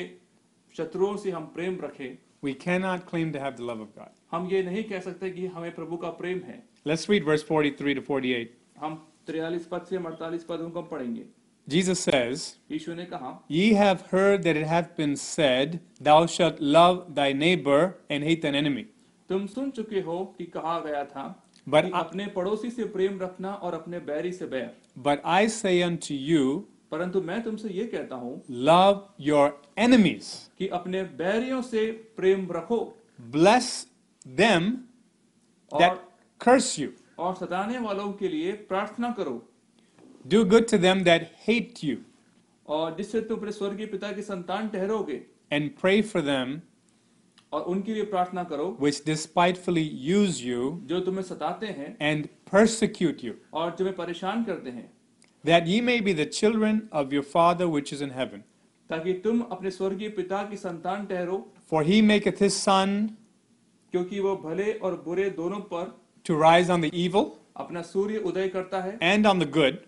शत्रुओं 0.75 1.15
से 1.17 1.31
हम 1.31 1.45
प्रेम 1.55 1.79
रखें 1.83 2.17
we 2.42 2.54
cannot 2.54 3.06
claim 3.10 3.32
to 3.32 3.40
have 3.40 3.56
the 3.56 3.66
love 3.70 3.80
of 3.80 3.94
God. 3.96 4.10
हम 4.32 4.48
ये 4.50 4.62
नहीं 4.62 4.82
कह 4.84 5.00
सकते 5.00 5.30
कि 5.30 5.46
हमें 5.46 5.74
प्रभु 5.74 5.96
का 5.96 6.08
प्रेम 6.20 6.40
है 6.48 6.62
Let's 6.86 7.08
read 7.08 7.24
verse 7.30 7.42
43 7.50 7.94
to 7.94 8.02
48. 8.10 8.48
हम 8.80 8.94
तिरयालीस 9.26 9.66
पद 9.70 9.86
से 9.90 9.96
अड़तालीस 9.96 10.44
पदों 10.48 10.70
को 10.70 10.80
हम 10.80 10.88
पढ़ेंगे 10.90 11.24
Jesus 11.68 12.00
says, 12.06 12.42
यीशु 12.70 12.94
ने 12.94 13.04
कहा 13.12 13.30
Ye 13.50 13.72
have 13.74 14.02
heard 14.10 14.42
that 14.46 14.56
it 14.62 14.66
hath 14.72 14.90
been 14.96 15.14
said, 15.16 15.80
Thou 16.08 16.26
shalt 16.26 16.60
love 16.60 17.14
thy 17.14 17.32
neighbor 17.32 17.94
and 18.10 18.22
hate 18.24 18.42
thine 18.42 18.54
enemy. 18.54 18.84
तुम 19.28 19.46
सुन 19.46 19.70
चुके 19.70 20.00
हो 20.08 20.18
कि 20.38 20.44
कहा 20.56 20.78
गया 20.86 21.04
था 21.14 21.24
But 21.66 21.84
कि 21.84 21.90
I- 21.90 22.00
अपने 22.00 22.26
पड़ोसी 22.34 22.70
से 22.70 22.84
प्रेम 22.96 23.18
रखना 23.20 23.52
और 23.54 23.74
अपने 23.74 23.98
बैरी 24.10 24.32
से 24.32 24.46
बैर 24.46 24.70
But 25.06 25.22
I 25.24 25.46
say 25.46 25.74
unto 25.82 26.14
you, 26.14 26.66
परंतु 26.91 27.21
मैं 27.21 27.41
तुमसे 27.43 27.69
ये 27.69 27.85
कहता 27.87 28.15
हूँ 28.15 28.41
लव 28.49 29.07
योर 29.21 29.61
एनिमीज 29.79 30.27
कि 30.57 30.67
अपने 30.69 31.03
बैरियों 31.17 31.61
से 31.63 31.85
प्रेम 32.17 32.47
रखो। 32.51 32.79
Bless 33.31 33.69
them 34.25 34.69
that 35.71 35.99
curse 36.41 36.77
you 36.79 36.89
और 37.19 37.35
सताने 37.35 37.79
वालों 37.79 38.11
के 38.13 38.27
लिए 38.29 38.51
प्रार्थना 38.69 39.11
करो। 39.11 39.41
Do 40.25 40.43
good 40.45 40.69
to 40.71 40.77
them 40.77 41.03
that 41.03 41.31
hate 41.47 41.83
you 41.83 41.97
और 42.65 42.95
जिससे 42.95 43.21
तुम 43.21 43.37
अपने 43.37 43.51
स्वर्गीय 43.51 43.85
पिता 43.87 44.11
के 44.11 44.21
संतान 44.23 44.69
ठहरोगे। 44.69 45.21
एंड 45.53 45.69
प्रे 45.77 46.01
फॉर 46.03 46.21
देम 46.23 46.59
और 47.53 47.61
उनके 47.63 47.93
लिए 47.93 48.03
प्रार्थना 48.05 48.43
करो 48.43 48.65
विच 48.81 49.01
डिस्पाइटफुली 49.05 49.89
यूज़ 50.03 50.43
यू 50.43 50.79
जो 50.85 50.99
तुम्हें 51.01 51.23
सताते 51.23 51.67
हैं 51.67 51.97
एंड 52.01 52.27
प्रोसिक्यूट 52.49 53.23
यू 53.23 53.33
और 53.53 53.71
तुम्हें 53.71 53.95
परेशान 53.95 54.43
करते 54.43 54.69
हैं। 54.69 54.91
that 55.44 55.66
ye 55.66 55.80
may 55.80 56.00
be 56.00 56.12
the 56.12 56.26
children 56.26 56.88
of 56.90 57.12
your 57.12 57.22
Father 57.22 57.68
which 57.68 57.92
is 57.92 58.00
in 58.00 58.10
heaven. 58.10 58.42
ताकि 58.90 59.12
तुम 59.24 59.40
अपने 59.52 59.70
स्वर्गीय 59.70 60.08
पिता 60.16 60.42
की 60.50 60.56
संतान 60.56 61.06
ठहरो 61.06 61.44
For 61.70 61.82
he 61.82 62.00
maketh 62.02 62.38
his 62.38 62.56
sun 62.56 63.08
क्योंकि 63.92 64.20
वो 64.20 64.36
भले 64.36 64.72
और 64.78 65.02
बुरे 65.04 65.28
दोनों 65.30 65.60
पर 65.72 65.92
to 66.24 66.36
rise 66.36 66.70
on 66.70 66.80
the 66.80 66.90
evil 66.92 67.26
अपना 67.56 67.82
सूर्य 67.82 68.18
उदय 68.26 68.48
करता 68.48 68.80
है 68.82 68.98
and 69.00 69.26
on 69.26 69.38
the 69.38 69.46
good, 69.46 69.78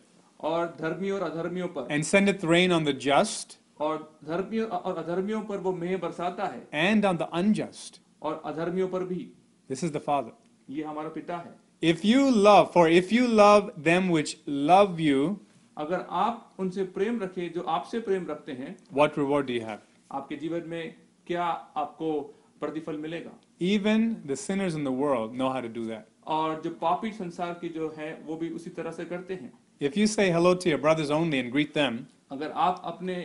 और 0.41 0.77
धर्मियों 0.81 1.21
और 1.21 1.31
अधर्मियों 1.31 1.69
पर 1.69 1.89
and 1.91 2.07
sendeth 2.07 2.45
rain 2.45 2.73
on 2.73 2.85
the 2.85 2.95
just 3.07 3.57
और 3.81 3.99
धर्मियों 4.25 4.69
और 4.69 4.99
अधर्मियों 4.99 5.41
पर 5.49 5.59
वो 5.59 5.73
मेह 5.73 5.97
बरसाता 5.99 6.47
है 6.47 6.63
and 6.73 7.05
on 7.05 7.19
the 7.19 7.29
unjust. 7.33 8.01
और 8.23 8.43
अधर्मियों 8.45 8.89
पर 8.89 9.05
भी 9.05 9.29
This 9.71 9.83
is 9.83 9.93
the 9.93 10.01
Father. 10.01 10.33
ये 10.71 10.83
हमारा 10.85 11.09
पिता 11.09 11.37
है 11.37 11.55
If 11.83 12.05
you 12.05 12.31
love, 12.31 12.73
for 12.73 12.89
if 12.89 13.13
you 13.13 13.27
love 13.29 13.73
them 13.77 14.09
which 14.09 14.37
love 14.47 14.99
you, 14.99 15.37
अगर 15.79 16.07
आप 16.11 16.55
उनसे 16.59 16.85
प्रेम 16.93 17.21
रखे 17.21 17.49
जो 17.55 17.63
आपसे 17.63 18.01
प्रेम 18.01 18.27
रखते 18.27 18.53
हैं 18.53 18.77
what 18.93 19.17
reward 19.17 19.47
do 19.47 19.53
you 19.53 19.65
have? 19.67 19.81
आपके 20.13 20.37
जीवन 20.37 20.69
में 20.69 20.95
क्या 21.27 21.45
आपको 21.77 22.13
प्रतिफल 22.61 22.97
मिलेगा 22.99 23.33
Even 23.61 24.23
the 24.27 24.37
sinners 24.37 24.75
in 24.75 24.85
the 24.85 24.93
world 24.93 25.35
know 25.35 25.51
how 25.51 25.61
to 25.61 25.69
do 25.69 25.85
that. 25.91 26.07
और 26.27 26.61
जो 26.63 26.71
पापी 26.81 27.11
संसार 27.13 27.53
की 27.61 27.69
जो 27.69 27.95
है 27.99 28.13
वो 28.27 28.37
भी 28.37 28.51
उसी 28.51 28.71
तरह 28.71 28.91
से 28.91 29.05
करते 29.05 29.35
हैं 29.35 29.53
If 29.81 29.97
you 29.97 30.07
say 30.07 30.31
hello 30.31 30.55
to 30.55 30.69
your 30.69 30.79
brothers 30.79 31.11
only 31.11 31.39
and 31.39 31.53
greet 31.53 31.75
them, 31.75 31.99
अगर 32.33 32.51
आप 32.51 32.81
अपने 32.85 33.17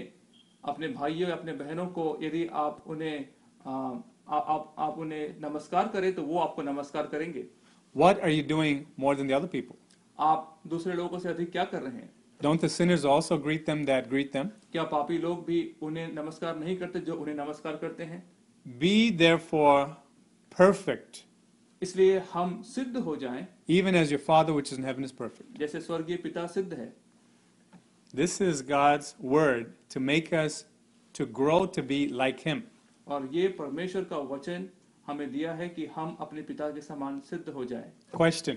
अपने 0.64 0.88
भाइयों 0.88 1.30
या 1.30 1.36
अपने 1.36 1.54
बहनों 1.64 1.86
को 1.98 2.06
यदि 2.22 2.46
आप 2.66 2.84
उन्हें 2.88 3.26
आ, 3.66 3.72
आ, 4.28 4.38
आप 4.38 4.76
आप 4.80 4.98
उन्हें 5.00 5.36
नमस्कार 5.42 5.88
करें 5.94 6.14
तो 6.16 6.24
वो 6.24 6.40
आपको 6.40 6.62
नमस्कार 6.62 7.08
करेंगे 7.08 7.46
what 7.96 8.22
are 8.22 8.30
you 8.30 8.44
doing 8.44 8.86
more 8.98 9.16
than 9.16 9.28
the 9.28 9.34
other 9.34 9.48
people? 9.48 9.76
आप 10.20 10.60
दूसरे 10.68 10.94
लोगों 10.94 11.20
से 11.20 11.30
अधिक 11.30 11.52
क्या 11.52 11.64
कर 11.66 11.82
रहे 11.82 11.94
हैं 11.94 12.10
Don't 12.42 12.60
the 12.60 12.70
sinners 12.70 13.04
also 13.06 13.38
greet 13.38 13.66
them 13.66 13.84
that 13.86 14.10
greet 14.10 14.32
them? 14.34 14.52
क्या 14.72 14.84
पापी 14.94 15.18
लोग 15.18 15.46
भी 15.46 15.60
उन्हें 15.82 16.14
नमस्कार 16.14 16.58
नहीं 16.60 16.78
करते 16.78 17.00
जो 17.00 17.16
उन्हें 17.16 17.36
नमस्कार 17.36 17.76
करते 17.84 18.04
हैं 18.04 18.24
Be 18.80 19.12
therefore 19.18 19.96
perfect, 20.52 21.24
इसलिए 21.82 22.20
हम 22.34 22.62
सिद्ध 22.66 22.98
हो 22.98 23.16
जाएं 23.16 23.46
even 23.68 23.96
as 23.96 24.12
your 24.12 24.20
Father 24.20 24.54
which 24.54 24.72
is 24.72 24.78
in 24.78 24.84
heaven 24.84 25.04
is 25.04 25.12
perfect. 25.12 25.58
जैसे 25.60 25.82
स्वर्गीय 25.82 26.18
पिता 26.24 26.46
सिद्ध 26.48 26.74
है 26.74 26.92
This 28.14 28.42
is 28.42 28.62
God's 28.62 29.16
word 29.22 29.74
to 29.90 30.00
make 30.00 30.34
us 30.34 30.66
to 31.14 31.26
grow 31.26 31.66
to 31.66 31.82
be 31.82 32.08
like 32.10 32.42
Him. 32.42 32.64
और 33.08 33.30
ये 33.34 33.48
परमेश्वर 33.60 34.04
का 34.04 34.18
वचन 34.34 34.68
हमें 35.07 35.31
दिया 35.33 35.53
है 35.55 35.69
कि 35.69 35.87
हम 35.87 36.17
अपने 36.21 36.43
पिता 36.43 36.71
के 36.71 36.81
समान 36.81 37.21
सिद्ध 37.31 37.49
हो 37.49 37.65
जाएँ 37.65 37.91
Question 38.15 38.57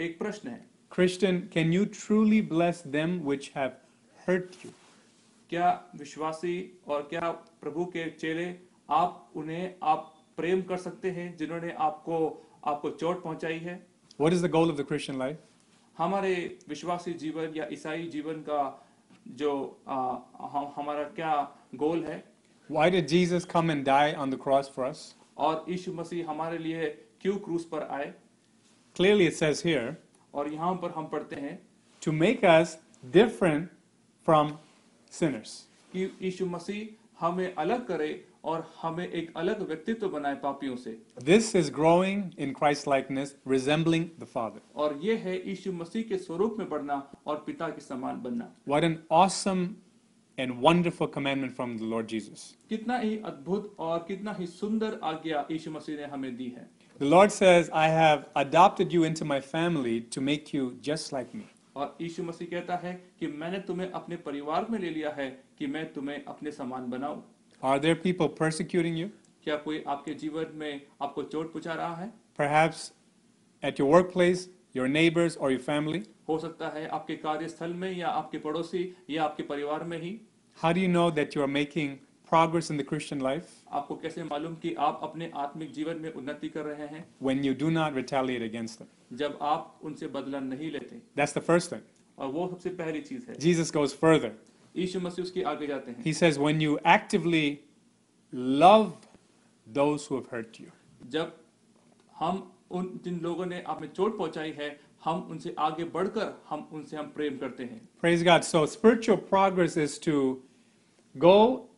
एक 0.00 0.18
प्रश्न 0.18 0.48
है 0.48 0.60
Christian, 0.96 1.40
can 1.54 1.72
you 1.72 1.86
truly 1.86 2.40
bless 2.48 2.82
them 2.96 3.12
which 3.24 3.50
have 3.56 3.72
hurt 4.26 4.56
you? 4.64 4.72
क्या 5.50 5.70
विश्वासी 5.96 6.56
और 6.88 7.02
क्या 7.10 7.30
प्रभु 7.62 7.84
के 7.84 8.10
चेले 8.10 8.54
आप 8.90 9.30
उन्हें 9.36 9.74
आप 9.82 10.12
प्रेम 10.36 10.62
कर 10.68 10.76
सकते 10.76 11.10
हैं 11.10 11.36
जिन्होंने 11.36 11.72
आपको 11.86 12.18
आपको 12.66 12.90
चोट 12.90 13.22
पहुंचाई 13.22 13.58
है 13.58 13.80
What 14.20 14.32
is 14.32 14.42
the 14.42 14.52
goal 14.56 14.70
of 14.70 14.76
the 14.76 14.84
Christian 14.90 15.18
life? 15.18 15.38
हमारे 15.98 16.34
विश्वासी 16.68 17.12
जीवन 17.22 17.52
या 17.56 17.66
ईसाई 17.72 18.06
जीवन 18.08 18.40
का 18.48 18.60
जो 19.28 19.50
आ, 19.88 19.96
हम, 20.40 20.72
हमारा 20.76 21.02
क्या 21.18 21.34
गोल 21.74 22.04
है 22.04 22.22
Why 22.70 22.88
did 22.90 23.08
Jesus 23.08 23.44
come 23.54 23.70
and 23.70 23.84
die 23.84 24.14
on 24.14 24.30
the 24.30 24.38
cross 24.46 24.68
for 24.76 24.84
us? 24.90 25.00
और 25.36 25.64
यीशु 25.68 25.92
मसीह 25.92 26.30
हमारे 26.30 26.58
लिए 26.58 26.88
क्यों 27.20 27.36
क्रूस 27.38 27.64
पर 27.64 27.82
आए? 27.90 28.12
क्लियरली 28.96 29.26
इट 29.26 29.32
सेज 29.32 29.62
हियर 29.66 29.96
और 30.34 30.52
यहाँ 30.52 30.74
पर 30.74 30.90
हम 30.90 31.06
पढ़ते 31.08 31.36
हैं 31.36 31.58
to 32.02 32.12
make 32.12 32.44
us 32.44 32.78
different 33.04 33.68
from 34.28 34.56
sinners 35.12 35.60
कि 35.92 36.10
यीशु 36.22 36.46
मसीह 36.46 37.24
हमें 37.26 37.54
अलग 37.54 37.86
करे 37.86 38.24
और 38.44 38.66
हमें 38.80 39.06
एक 39.08 39.32
अलग 39.36 39.60
व्यक्तित्व 39.68 40.08
बनाए 40.08 40.34
पापियों 40.34 40.76
से। 40.76 40.90
This 41.24 41.54
is 41.56 41.70
growing 41.72 42.22
in 42.38 42.52
Christ 42.52 42.88
likeness 42.88 43.36
resembling 43.48 44.06
the 44.20 44.24
father 44.24 44.60
और 44.76 44.98
ये 45.02 45.16
है 45.16 45.36
यीशु 45.48 45.72
मसीह 45.72 46.02
के 46.08 46.18
स्वरूप 46.18 46.56
में 46.58 46.68
बढ़ना 46.68 46.96
और 47.26 47.42
पिता 47.46 47.68
के 47.68 47.80
समान 47.80 48.22
बनना। 48.22 48.50
What 48.68 48.84
an 48.84 48.98
awesome 49.10 49.64
and 50.41 50.61
wonderful 50.61 51.07
commandment 51.07 51.55
from 51.55 51.77
the 51.77 51.83
Lord 51.83 52.07
Jesus. 52.07 52.55
कितना 52.69 52.97
ही 52.97 53.17
अद्भुत 53.25 53.75
और 53.79 53.99
कितना 54.07 54.33
ही 54.39 54.45
सुंदर 54.47 54.99
आज्ञा 55.03 55.45
यीशु 55.51 55.71
मसीह 55.71 55.97
ने 55.97 56.05
हमें 56.13 56.35
दी 56.37 56.49
है 56.57 56.67
The 56.99 57.09
Lord 57.09 57.31
says, 57.31 57.69
I 57.73 57.87
have 57.89 58.25
adopted 58.35 58.91
you 58.91 59.03
into 59.03 59.25
my 59.25 59.39
family 59.39 60.01
to 60.15 60.21
make 60.21 60.51
you 60.53 60.77
just 60.81 61.11
like 61.13 61.33
me. 61.33 61.45
और 61.75 61.97
यीशु 62.01 62.23
मसीह 62.23 62.47
कहता 62.51 62.75
है 62.83 62.93
कि 63.19 63.27
मैंने 63.27 63.59
तुम्हें 63.67 63.89
अपने 63.91 64.15
परिवार 64.27 64.65
में 64.69 64.77
ले 64.79 64.89
लिया 64.89 65.09
है 65.17 65.29
कि 65.59 65.67
मैं 65.67 65.85
तुम्हें 65.93 66.23
अपने 66.25 66.51
समान 66.51 66.89
बनाऊं 66.89 67.21
Are 67.63 67.79
there 67.79 67.95
people 67.95 68.29
persecuting 68.29 68.95
you? 69.01 69.09
क्या 69.43 69.55
कोई 69.65 69.83
आपके 69.87 70.13
जीवन 70.13 70.55
में 70.55 70.81
आपको 71.01 71.23
चोट 71.23 71.51
पहुंचा 71.53 71.73
रहा 71.73 71.95
है 71.95 72.11
Perhaps 72.39 72.91
at 73.63 73.79
your 73.79 73.89
workplace, 73.91 74.47
your 74.73 74.87
neighbors, 74.87 75.37
or 75.37 75.51
your 75.51 75.63
family? 75.67 76.01
हो 76.29 76.37
सकता 76.39 76.67
है 76.69 76.87
आपके 76.87 77.15
कार्यस्थल 77.15 77.73
में 77.73 77.91
या 77.97 78.07
आपके 78.07 78.37
पड़ोसी 78.37 78.81
या 79.09 79.23
आपके 79.23 79.43
परिवार 79.43 79.83
में 79.83 79.97
ही 80.01 80.09
How 80.57 80.73
do 80.73 80.79
you 80.79 80.87
know 80.87 81.09
that 81.11 81.35
you 81.35 81.41
are 81.43 81.47
making 81.47 81.99
progress 82.29 82.69
in 82.69 82.77
the 82.77 82.83
Christian 82.83 83.19
life? 83.19 83.49
आपको 83.71 83.95
कैसे 84.01 84.23
मालूम 84.23 84.55
कि 84.61 84.73
आप 84.87 84.99
अपने 85.03 85.31
आत्मिक 85.35 85.71
जीवन 85.73 85.97
में 86.01 86.11
उन्नति 86.13 86.49
कर 86.49 86.65
रहे 86.65 86.87
हैं 86.87 87.03
When 87.21 87.43
you 87.43 87.53
do 87.53 87.71
not 87.71 87.93
retaliate 87.93 88.41
against 88.49 88.79
them. 88.79 88.87
जब 89.13 89.37
आप 89.41 89.79
उनसे 89.83 90.07
बदला 90.07 90.39
नहीं 90.39 90.71
लेते 90.71 91.01
That's 91.15 91.33
the 91.33 91.41
first 91.41 91.69
thing. 91.69 91.81
और 92.17 92.31
वो 92.31 92.47
सबसे 92.49 92.69
पहली 92.81 93.01
चीज 93.01 93.25
है 93.29 93.35
Jesus 93.39 93.71
goes 93.71 93.93
further. 93.93 94.31
यीशु 94.75 94.99
मसीह 94.99 95.25
उसके 95.25 95.43
आगे 95.43 95.67
जाते 95.67 95.91
हैं 95.91 96.03
He 96.03 96.13
says, 96.13 96.39
When 96.39 96.59
you 96.61 96.79
actively 96.83 97.61
love 98.33 98.93
those 99.67 100.07
who 100.07 100.15
have 100.15 100.27
hurt 100.27 100.59
you, 100.59 100.71
जब 101.09 101.33
हम 102.19 102.43
उन 102.71 102.99
जिन 103.03 103.19
लोगों 103.23 103.45
ने 103.45 103.61
आप 103.67 103.81
में 103.81 103.87
चोट 103.93 104.17
पहुंचाई 104.17 104.51
है 104.51 104.69
हम 105.04 105.26
उनसे 105.30 105.54
आगे 105.58 105.84
बढ़कर 105.94 106.32
हम 106.48 106.68
उनसे 106.72 106.96
हम 106.96 107.12
प्रेम 107.16 107.38
करते 107.38 107.64
हैं 107.64 107.80
Praise 108.00 108.22
God. 108.22 108.44
So, 108.44 108.64
spiritual 108.66 109.18
progress 109.30 109.76
is 109.78 109.98
to 110.00 110.42
go 111.14 111.68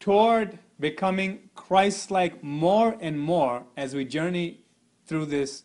toward 0.00 0.58
becoming 0.80 1.38
Christ 1.56 2.10
like 2.10 2.42
more 2.42 2.96
and 3.00 3.20
more 3.20 3.62
as 3.76 3.94
we 3.94 4.04
journey 4.06 4.48
through 5.08 5.26
this 5.26 5.62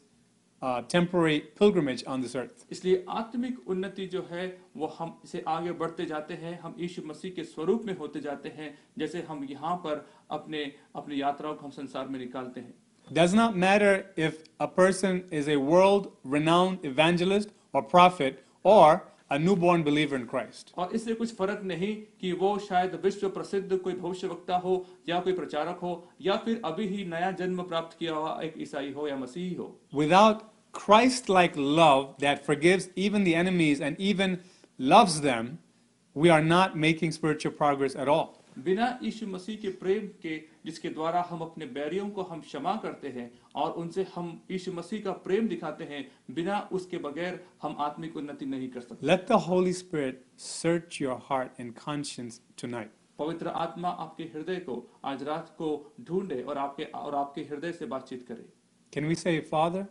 uh, 0.61 0.81
temporary 0.83 1.39
pilgrimage 1.55 2.03
on 2.05 2.21
this 2.21 2.35
earth. 2.35 2.65
इसलिए 2.71 3.03
आत्मिक 3.09 3.69
उन्नति 3.69 4.05
जो 4.07 4.27
है 4.31 4.45
वो 4.77 4.87
हम 4.99 5.19
इसे 5.23 5.43
आगे 5.47 5.71
बढ़ते 5.79 6.05
जाते 6.05 6.33
हैं 6.33 6.59
हम 6.61 6.75
यीशु 6.79 7.01
मसीह 7.05 7.31
के 7.35 7.43
स्वरूप 7.45 7.85
में 7.85 7.97
होते 7.97 8.19
जाते 8.21 8.49
हैं 8.57 8.73
जैसे 8.97 9.21
हम 9.29 9.43
यहाँ 9.49 9.75
पर 9.85 10.05
अपने 10.31 10.63
अपनी 10.95 11.21
यात्राओं 11.21 11.55
को 11.55 11.65
हम 11.65 11.71
संसार 11.71 12.07
में 12.07 12.19
निकालते 12.19 12.59
हैं 12.59 12.73
Does 13.12 13.34
not 13.34 13.56
matter 13.56 14.06
if 14.16 14.44
a 14.58 14.66
person 14.66 15.24
is 15.30 15.48
a 15.48 15.56
world 15.56 16.12
renowned 16.24 16.78
evangelist 16.84 17.50
or 17.72 17.82
prophet 17.82 18.42
or 18.64 19.04
a 19.30 19.38
newborn 19.38 19.82
believer 19.82 20.16
in 20.16 20.26
Christ. 20.26 20.72
और 20.78 20.94
इससे 20.94 21.14
कुछ 21.14 21.34
फर्क 21.34 21.60
नहीं 21.64 21.94
कि 22.20 22.32
वो 22.40 22.58
शायद 22.68 22.94
विश्व 23.04 23.28
प्रसिद्ध 23.28 23.76
कोई 23.76 23.94
भविष्यवक्ता 23.94 24.56
हो 24.64 24.74
या 25.08 25.20
कोई 25.20 25.32
प्रचारक 25.32 25.78
हो 25.82 25.92
या 26.22 26.36
फिर 26.44 26.60
अभी 26.64 26.86
ही 26.88 27.04
नया 27.04 27.30
जन्म 27.40 27.62
प्राप्त 27.62 27.98
किया 27.98 28.14
हुआ 28.14 28.38
एक 28.44 28.54
ईसाई 28.62 28.92
हो 28.92 29.08
या 29.08 29.16
मसीही 29.16 29.54
हो 29.54 29.72
Without 29.92 30.44
Christ 30.72 31.28
like 31.28 31.56
love 31.56 32.06
that 32.18 32.44
forgives 32.44 32.88
even 32.96 33.24
the 33.24 33.34
enemies 33.34 33.80
and 33.80 33.98
even 33.98 34.38
loves 34.78 35.20
them, 35.22 35.58
we 36.16 36.30
are 36.30 36.42
not 36.42 36.76
making 36.76 37.12
spiritual 37.12 37.52
progress 37.52 37.96
at 37.96 38.08
all. 38.08 38.39
बिना 38.59 38.99
यीशु 39.03 39.27
मसीह 39.27 39.57
के 39.57 39.69
प्रेम 39.69 40.07
के 40.21 40.37
जिसके 40.65 40.89
द्वारा 40.89 41.27
हम 41.29 41.41
अपने 41.41 41.65
बैरियों 41.65 42.09
को 42.09 42.21
हम 42.21 42.41
क्षमा 42.41 42.75
करते 42.75 43.07
हैं 43.07 43.31
और 43.55 43.71
उनसे 43.71 44.03
हम 44.15 44.41
यीशु 44.51 44.73
मसीह 44.73 45.01
का 45.01 45.11
प्रेम 45.11 45.47
दिखाते 45.47 45.83
हैं 45.83 46.11
बिना 46.31 46.69
उसके 46.71 46.97
बगैर 46.97 47.45
हम 47.61 47.75
आत्मिक 47.79 48.17
उन्नति 48.17 48.45
नहीं 48.45 48.69
कर 48.69 48.81
सकते। 48.81 49.07
Let 49.07 49.27
the 49.27 49.39
Holy 49.49 49.73
Spirit 49.73 50.15
search 50.37 50.99
your 51.01 51.19
heart 51.29 51.49
and 51.59 51.75
conscience 51.87 52.41
tonight. 52.63 52.89
पवित्र 53.19 53.47
आत्मा 53.47 53.89
आपके 53.89 54.23
हृदय 54.23 54.55
को 54.55 54.91
आज 55.05 55.23
रात 55.23 55.55
को 55.57 55.93
ढूंढे 56.01 56.41
और 56.43 56.57
आपके 56.57 56.83
और 56.83 57.15
आपके 57.15 57.41
हृदय 57.41 57.71
से 57.71 57.85
बातचीत 57.85 58.27
करे। 58.31 58.45
Can 58.93 59.09
we 59.09 59.17
say, 59.23 59.35
Father, 59.53 59.85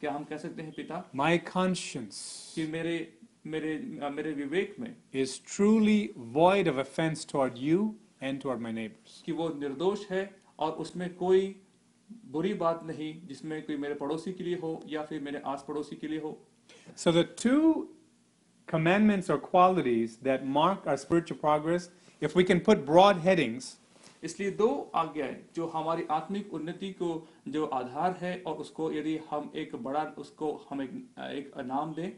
क्या 0.00 0.12
हम 0.12 0.24
कह 0.24 0.36
सकते 0.36 0.62
हैं 0.62 0.72
पिता? 0.72 1.10
my 1.16 1.38
conscience 1.56 2.16
कि 2.54 2.66
मेरे 2.66 3.12
मेरे 3.46 4.00
मेरे 4.10 4.32
विवेक 4.32 4.76
में 4.80 4.96
is 5.14 5.38
truly 5.38 6.00
void 6.36 6.66
of 6.66 6.78
offense 6.78 7.24
toward 7.24 7.58
you 7.68 7.94
and 8.21 8.41
toward 8.41 8.61
my 8.61 8.71
neighbors? 8.71 9.21
कि 9.25 9.31
वो 9.31 9.49
निर्दोष 9.59 10.05
है 10.11 10.29
और 10.59 10.71
उसमें 10.83 11.13
कोई 11.15 11.55
बुरी 12.31 12.53
बात 12.53 12.83
नहीं 12.85 13.13
जिसमें 13.27 13.61
कोई 13.65 13.77
मेरे 13.77 13.93
पड़ोसी 13.95 14.33
के 14.33 14.43
लिए 14.43 14.55
हो 14.63 14.79
या 14.89 15.03
फिर 15.03 15.21
मेरे 15.21 15.41
आस 15.45 15.65
पड़ोसी 15.67 15.95
के 15.95 16.07
लिए 16.07 16.19
हो 16.19 16.37
So, 16.95 17.11
the 17.11 17.23
two 17.23 17.89
commandments 18.67 19.29
or 19.29 19.37
qualities 19.37 20.17
that 20.17 20.45
mark 20.45 20.87
our 20.87 20.97
spiritual 20.97 21.37
progress, 21.37 21.89
if 22.21 22.35
we 22.35 22.43
can 22.43 22.61
put 22.61 22.85
broad 22.85 23.17
headings, 23.27 23.77
इसलिए 24.23 24.51
दो 24.57 24.69
आज्ञाएं 24.95 25.35
जो 25.55 25.67
हमारी 25.67 26.03
आत्मिक 26.11 26.53
उन्नति 26.53 26.91
को 27.01 27.07
जो 27.47 27.65
आधार 27.65 28.17
है 28.21 28.41
और 28.47 28.55
उसको 28.63 28.91
यदि 28.93 29.17
हम 29.29 29.51
एक 29.55 29.75
बड़ा 29.83 30.03
उसको 30.17 30.51
हम 30.69 30.81
एक, 30.81 30.91
एक 31.19 31.57
नाम 31.65 31.93
दें 31.93 32.11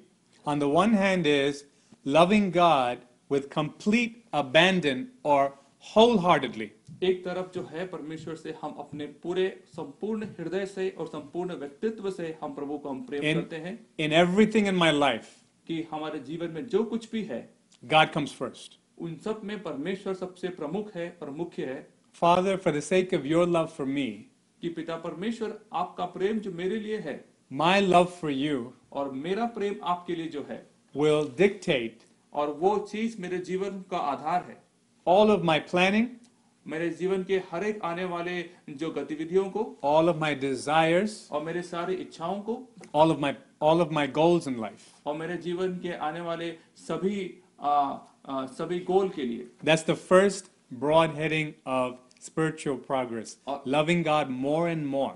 on 0.46 0.60
the 0.60 0.68
one 0.68 0.94
hand, 0.94 1.26
is 1.26 1.64
loving 2.06 2.52
God 2.52 2.98
with 3.30 3.50
complete 3.50 4.26
abandon 4.34 5.12
or 5.24 5.54
wholeheartedly. 5.85 6.69
एक 7.03 7.25
तरफ़ 7.25 7.53
जो 7.55 7.63
है 7.73 7.87
परमेश्वर 7.87 8.35
से 8.37 8.55
हम 8.63 8.75
अपने 8.79 9.07
पूरे 9.23 9.49
संपूर्ण 9.77 10.27
हृदय 10.39 10.65
से 10.67 10.89
और 10.99 11.07
संपूर्ण 11.07 11.55
व्यक्तित्व 11.59 12.11
से 12.11 12.37
हम 12.43 12.55
प्रभु 12.55 12.79
को 12.79 12.89
हम 12.89 13.03
प्रेम 13.07 13.23
In, 13.23 13.35
करते 13.35 13.57
हैं 13.57 13.79
in 14.01 14.17
everything 14.23 14.67
in 14.73 14.79
my 14.83 14.91
life, 14.93 15.29
कि 15.67 15.87
हमारे 15.91 16.19
जीवन 16.19 16.51
में 16.51 16.67
जो 16.67 16.83
कुछ 16.85 17.11
भी 17.13 17.23
है 17.25 17.41
God 17.83 18.13
comes 18.17 18.35
first. 18.41 18.77
उन 18.99 19.17
सब 19.25 19.41
में 19.45 19.63
परमेश्वर 19.63 20.15
सबसे 20.15 20.49
प्रमुख 20.59 20.95
है 20.97 21.09
और 21.23 21.31
मुख्य 21.31 21.67
है 21.67 21.87
Father, 22.23 22.57
for 22.59 22.73
the 22.73 22.83
sake 22.83 23.13
of 23.13 23.27
your 23.27 23.47
love 23.47 23.73
for 23.73 23.87
me, 23.87 24.09
कि 24.63 24.69
पिता 24.77 24.97
परमेश्वर 24.97 25.59
आपका 25.73 26.05
प्रेम 26.17 26.39
जो 26.39 26.53
मेरे 26.53 26.81
लिए 26.81 26.99
है 27.01 27.21
my 27.51 27.81
love 27.81 28.11
for 28.21 28.31
you 28.31 28.65
और 28.93 29.13
मेरा 29.25 29.47
प्रेम 29.57 29.75
आपके 29.85 30.15
लिए 30.15 30.29
जो 30.29 30.47
है 30.51 30.63
will 30.95 31.29
dictate 31.41 32.07
और 32.33 32.51
वो 32.61 32.79
चीज़ 32.91 33.21
मेरे 33.23 33.39
जीवन 33.51 33.85
का 33.91 33.99
आधार 34.13 34.45
है 34.49 34.57
all 35.09 35.31
of 35.31 35.45
my 35.51 35.59
planning, 35.59 36.07
मेरे 36.67 36.89
जीवन 36.97 37.23
के 37.25 37.37
हर 37.51 37.65
एक 37.65 37.81
आने 37.85 38.05
वाले 38.05 38.35
जो 38.81 38.91
गतिविधियों 38.91 39.45
को 39.51 39.63
all 39.91 40.13
of 40.13 40.19
my 40.23 40.35
desires, 40.41 41.13
और 41.31 41.43
मेरे 41.45 41.63
सारी 41.63 41.95
इच्छाओं 41.95 42.41
को 42.49 42.59
all 42.95 43.15
of 43.15 43.23
my 43.25 43.35
all 43.61 43.81
of 43.85 43.95
my 43.99 44.07
goals 44.19 44.47
in 44.47 44.59
life. 44.65 44.85
और 45.07 45.17
मेरे 45.17 45.37
जीवन 45.47 45.79
के 45.85 45.93
आने 46.09 46.21
वाले 46.21 46.51
सभी 46.89 47.31
आ, 47.61 47.71
आ, 48.27 48.47
सभी 48.59 48.81
गोल 48.91 49.09
के 49.17 49.23
लिए 49.23 49.47
That's 49.65 49.87
the 49.93 49.97
first 50.11 50.51
broad 50.83 51.17
heading 51.21 51.55
of 51.67 51.97
spiritual 52.21 52.77
progress. 52.77 53.37
Uh, 53.47 53.59
Loving 53.65 54.03
God 54.03 54.31
more 54.45 54.69
and 54.69 54.87
more. 54.97 55.15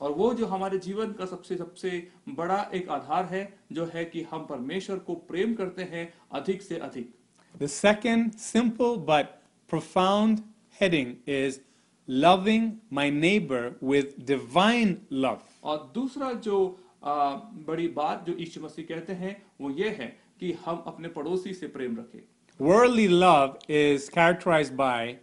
और 0.00 0.12
वो 0.12 0.32
जो 0.34 0.46
हमारे 0.46 0.78
जीवन 0.84 1.12
का 1.18 1.26
सबसे 1.26 1.56
सबसे 1.56 1.90
बड़ा 2.36 2.60
एक 2.74 2.88
आधार 2.90 3.24
है 3.24 3.42
जो 3.72 3.84
है 3.94 4.04
कि 4.04 4.22
हम 4.30 4.46
परमेश्वर 4.46 4.98
को 5.08 5.14
प्रेम 5.28 5.54
करते 5.54 5.82
हैं 5.92 6.12
अधिक 6.40 6.62
से 6.62 6.78
अधिक 6.78 7.12
The 7.55 7.67
second 7.67 8.37
simple 8.37 8.97
but 8.97 9.41
profound 9.69 10.43
heading 10.79 11.17
is 11.25 11.59
loving 12.07 12.79
my 12.89 13.09
neighbor 13.09 13.75
with 13.81 14.25
divine 14.25 15.01
love. 15.09 15.41
और 15.63 15.91
दूसरा 15.95 16.31
जो 16.33 16.79
आ, 17.03 17.35
बड़ी 17.67 17.87
बात 17.95 18.25
जो 18.27 18.33
यीशु 18.37 18.61
मसीह 18.61 18.85
कहते 18.85 19.13
हैं 19.13 19.35
वो 19.61 19.69
ये 19.71 19.89
है 19.89 20.07
कि 20.39 20.51
हम 20.65 20.83
अपने 20.87 21.09
पड़ोसी 21.09 21.53
से 21.53 21.67
प्रेम 21.67 21.97
रखें 21.97 22.21
Worldly 22.59 23.07
love 23.07 23.57
is 23.69 24.09
characterized 24.09 24.75
by 24.77 25.17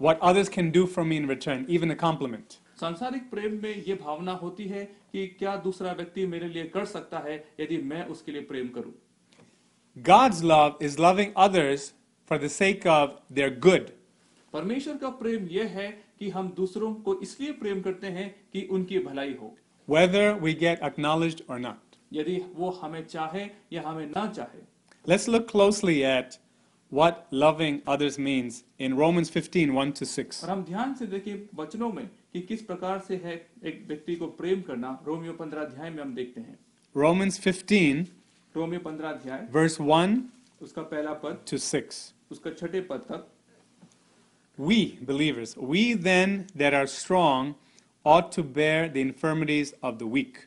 what 0.00 0.18
others 0.20 0.48
can 0.48 0.70
do 0.72 0.86
for 0.86 1.04
me 1.04 1.16
in 1.16 1.28
return, 1.28 1.64
even 1.68 1.90
a 1.90 1.96
compliment. 1.96 2.58
सांसारिक 2.80 3.30
प्रेम 3.30 3.52
में 3.62 3.84
ये 3.86 3.94
भावना 3.94 4.32
होती 4.32 4.64
है 4.68 4.84
कि 5.12 5.26
क्या 5.38 5.56
दूसरा 5.64 5.92
व्यक्ति 5.92 6.26
मेरे 6.26 6.48
लिए 6.48 6.64
कर 6.74 6.84
सकता 6.84 7.18
है 7.26 7.36
यदि 7.60 7.76
मैं 7.90 8.04
उसके 8.14 8.32
लिए 8.32 8.42
प्रेम 8.42 8.68
करूं 8.68 8.92
God's 9.96 10.42
love 10.42 10.76
is 10.80 10.98
loving 10.98 11.32
others 11.36 11.92
for 12.28 12.38
the 12.38 12.48
sake 12.48 12.86
of 12.86 13.20
their 13.30 13.50
good. 13.50 13.92
परमेश्वर 14.52 14.96
का 14.96 15.08
प्रेम 15.20 15.48
यह 15.50 15.68
है 15.78 15.88
कि 16.18 16.28
हम 16.30 16.48
दूसरों 16.56 16.92
को 17.04 17.14
इसलिए 17.22 17.52
प्रेम 17.60 17.80
करते 17.82 18.06
हैं 18.06 18.28
कि 18.52 18.62
उनकी 18.70 18.98
भलाई 18.98 19.34
हो 19.40 19.54
whether 19.88 20.36
we 20.36 20.54
get 20.54 20.82
acknowledged 20.82 21.42
or 21.48 21.58
not. 21.58 21.98
यदि 22.12 22.40
वो 22.54 22.70
हमें 22.82 23.04
चाहे 23.06 23.48
या 23.72 23.82
हमें 23.86 24.06
ना 24.06 24.26
चाहे 24.26 24.60
Let's 25.06 25.28
look 25.28 25.48
closely 25.48 26.04
at 26.04 26.38
what 26.92 27.26
loving 27.30 27.80
others 27.86 28.18
means 28.18 28.64
in 28.78 28.96
Romans 28.96 29.30
15 29.30 29.72
1 29.74 29.92
to 30.00 30.06
6. 30.06 30.42
और 30.44 30.50
हम 30.50 30.64
ध्यान 30.64 30.94
से 30.94 31.06
देखिए 31.06 31.48
वचनों 31.54 31.92
में 31.92 32.06
कि 32.32 32.40
किस 32.40 32.62
प्रकार 32.62 32.98
से 33.08 33.16
है 33.24 33.34
एक 33.64 33.84
व्यक्ति 33.88 34.16
को 34.16 34.26
प्रेम 34.40 34.60
करना 34.62 34.98
रोमियो 35.06 35.32
पंद्रह 35.32 35.62
अध्याय 35.62 35.90
में 35.90 36.02
हम 36.02 36.14
देखते 36.14 36.40
हैं 36.40 36.58
Romans 36.96 37.38
15, 37.46 38.06
रोमियो 38.56 38.80
पंद्रह 38.80 39.08
अध्याय 39.10 39.46
verse 39.52 39.78
1 39.80 40.16
उसका 40.62 40.82
पहला 40.82 41.12
पद 41.24 41.44
to 41.46 41.58
6. 41.58 42.12
उसका 42.30 42.50
छठे 42.50 42.80
पद 42.90 43.04
तक 43.10 43.28
We, 44.58 44.98
believers, 45.08 45.56
we 45.56 45.94
then 45.94 46.46
that 46.54 46.74
are 46.74 46.86
strong 46.86 47.54
ought 48.06 48.30
to 48.32 48.42
bear 48.42 48.88
the 48.88 49.00
infirmities 49.00 49.72
of 49.82 49.98
the 49.98 50.06
weak. 50.06 50.40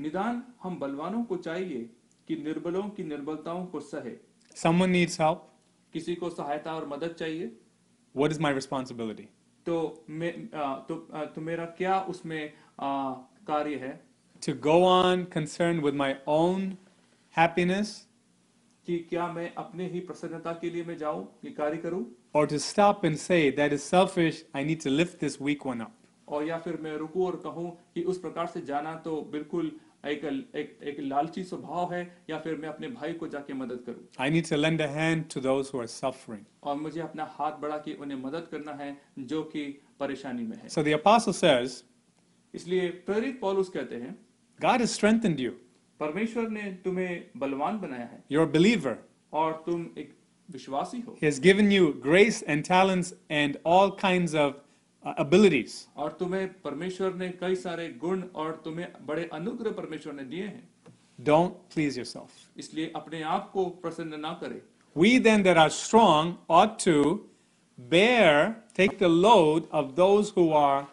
निदान 0.00 0.42
हम 0.62 0.78
बलवानों 0.78 1.22
को 1.24 1.36
चाहिए 1.36 1.88
कि 2.28 2.36
निर्बलों 2.36 2.82
की 2.96 3.04
निर्बलताओं 3.04 3.66
को 3.66 3.80
सहे 3.80 4.16
Someone 4.56 4.90
needs 4.96 5.16
help. 5.16 5.42
किसी 5.92 6.14
को 6.14 6.30
सहायता 6.30 6.74
और 6.74 6.88
मदद 6.88 7.14
चाहिए 7.18 7.50
What 8.14 8.32
is 8.32 8.40
my 8.40 8.52
responsibility? 8.60 9.28
तो 9.66 10.04
मैं 10.10 10.32
आ, 10.54 10.74
तो, 10.74 11.06
आ, 11.14 11.24
तो 11.24 11.40
मेरा 11.40 11.64
क्या 11.78 12.00
उसमें 12.08 12.52
आ, 12.80 13.12
कार्य 13.46 13.76
है 13.76 13.98
To 14.42 14.54
go 14.54 14.82
on 14.84 15.26
concerned 15.26 15.82
with 15.82 15.94
my 15.94 16.14
own 16.26 16.78
happiness 17.37 18.05
कि 18.87 18.97
क्या 19.09 19.27
मैं 19.33 19.53
अपने 19.57 19.87
ही 19.89 19.99
प्रसन्नता 20.07 20.51
के 20.61 20.69
लिए 20.69 20.83
मैं 20.85 20.97
जाऊँ 20.97 21.27
ये 21.45 21.51
कार्य 21.51 21.77
करूँ 21.85 22.05
or 22.33 22.45
to 22.47 22.59
stop 22.59 23.03
and 23.03 23.17
say, 23.17 23.49
that 23.49 23.73
is 23.73 23.83
selfish, 23.83 24.43
I 24.53 24.63
need 24.63 24.81
to 24.81 24.89
lift 24.89 25.19
this 25.19 25.39
weak 25.39 25.65
one 25.65 25.81
up. 25.81 25.91
और 26.27 26.47
या 26.47 26.57
फिर 26.59 26.77
मैं 26.81 26.95
रुकूं 26.97 27.25
और 27.25 27.35
कहूँ 27.43 27.71
कि 27.95 28.03
उस 28.03 28.19
प्रकार 28.19 28.47
से 28.47 28.61
जाना 28.65 28.93
तो 29.05 29.21
बिल्कुल 29.31 29.71
एक 30.05 30.23
एक, 30.25 30.79
एक 30.83 30.99
लालची 30.99 31.43
स्वभाव 31.43 31.93
है 31.93 32.01
या 32.29 32.37
फिर 32.39 32.55
मैं 32.61 32.69
अपने 32.69 32.87
भाई 32.87 33.13
को 33.13 33.27
जाके 33.27 33.53
मदद 33.53 33.83
करूँ 33.87 34.07
I 34.19 34.29
need 34.29 34.45
to 34.45 34.57
lend 34.57 34.81
a 34.81 34.87
hand 34.87 35.29
to 35.35 35.43
those 35.47 35.69
who 35.71 35.81
are 35.83 35.87
suffering. 35.87 36.45
और 36.63 36.75
मुझे 36.75 37.01
अपना 37.01 37.25
हाथ 37.37 37.59
बढ़ा 37.61 37.77
के 37.85 37.93
उन्हें 38.01 38.17
मदद 38.21 38.47
करना 38.51 38.73
है 38.83 38.95
जो 39.19 39.43
कि 39.53 39.65
परेशानी 39.99 40.43
में 40.43 40.57
है 40.57 40.69
So 40.69 40.83
the 40.83 40.93
apostle 40.99 41.33
says, 41.33 41.83
इसलिए 42.53 42.89
प्रेरित 43.07 43.39
पौलुस 43.41 43.69
कहते 43.69 43.95
हैं 43.95 44.15
God 44.59 44.81
has 44.81 44.91
strengthened 44.99 45.39
you. 45.39 45.53
परमेश्वर 45.99 46.49
ने 46.49 46.61
तुम्हें 46.83 47.23
बलवान 47.37 47.79
बनाया 47.79 48.05
है 48.05 48.21
You're 48.31 48.47
a 48.49 48.53
believer. 48.57 48.95
और 49.33 49.63
तुम 49.65 49.85
एक 49.97 50.13
विश्वासी 50.49 51.01
हो 51.07 51.17
He 51.21 51.25
has 51.25 51.39
given 51.39 51.71
you 51.71 51.93
grace 52.01 52.41
and 52.43 52.65
talents 52.65 53.13
and 53.29 53.57
all 53.65 53.91
kinds 53.91 54.33
of 54.35 54.55
uh, 55.03 55.13
abilities. 55.17 55.87
और 55.97 56.15
तुम्हें 56.19 56.47
परमेश्वर 56.63 57.13
ने 57.13 57.29
कई 57.41 57.55
सारे 57.55 57.87
गुण 58.01 58.23
और 58.35 58.61
तुम्हें 58.65 58.87
बड़े 59.07 59.29
अनुग्रह 59.33 59.71
परमेश्वर 59.71 60.13
ने 60.13 60.23
दिए 60.23 60.45
हैं 60.45 60.63
Don't 61.19 61.53
please 61.75 61.97
yourself. 61.97 62.29
इसलिए 62.57 62.91
अपने 62.95 63.21
आप 63.35 63.49
को 63.53 63.65
प्रसन्न 63.83 64.19
ना 64.19 64.33
करे 64.43 64.61
We 64.95 65.17
then 65.19 65.43
that 65.43 65.57
are 65.57 65.69
strong 65.69 66.37
ought 66.49 66.77
to 66.79 67.25
bear, 67.77 68.55
take 68.73 68.97
the 68.99 69.09
load 69.09 69.67
of 69.71 69.95
those 69.95 70.29
who 70.29 70.51
are 70.53 70.87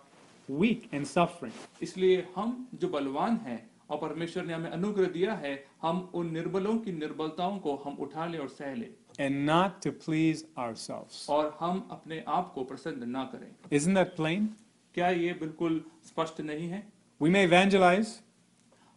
weak 0.49 0.89
and 0.93 1.07
suffering. 1.07 1.53
इसलिए 1.83 2.25
हम 2.37 2.57
जो 2.75 2.89
बलवान 2.89 3.37
हैं 3.47 3.59
और 3.93 3.99
परमेश्वर 3.99 4.45
ने 4.45 4.53
हमें 4.53 4.71
अनुग्रह 4.71 5.07
दिया 5.07 5.35
है 5.35 5.67
हम 5.83 6.11
उन 6.15 6.33
निर्बलों 6.33 6.79
की 6.79 6.93
निर्बलताओं 6.93 7.59
को 7.59 7.77
हम 7.77 7.95
उठा 7.95 8.27
लें 8.27 8.39
और 8.39 8.49
सह 8.49 8.75
लें। 8.75 8.91
And 9.21 9.51
not 9.51 9.71
to 9.87 9.91
please 10.05 10.39
ourselves. 10.59 11.29
और 11.29 11.57
हम 11.61 11.89
अपने 11.91 12.25
आप 12.29 12.53
को 12.55 12.65
प्रसन्न 12.65 13.09
ना 13.09 13.25
करें। 13.25 13.79
Isn't 13.79 13.97
that 13.97 14.17
plain? 14.21 14.47
क्या 14.95 15.11
ये 15.11 15.33
बिल्कुल 15.33 15.85
स्पष्ट 16.07 16.41
नहीं 16.41 16.69
है? 16.69 16.93
We 17.23 17.29
may 17.29 17.47
evangelize, 17.49 18.07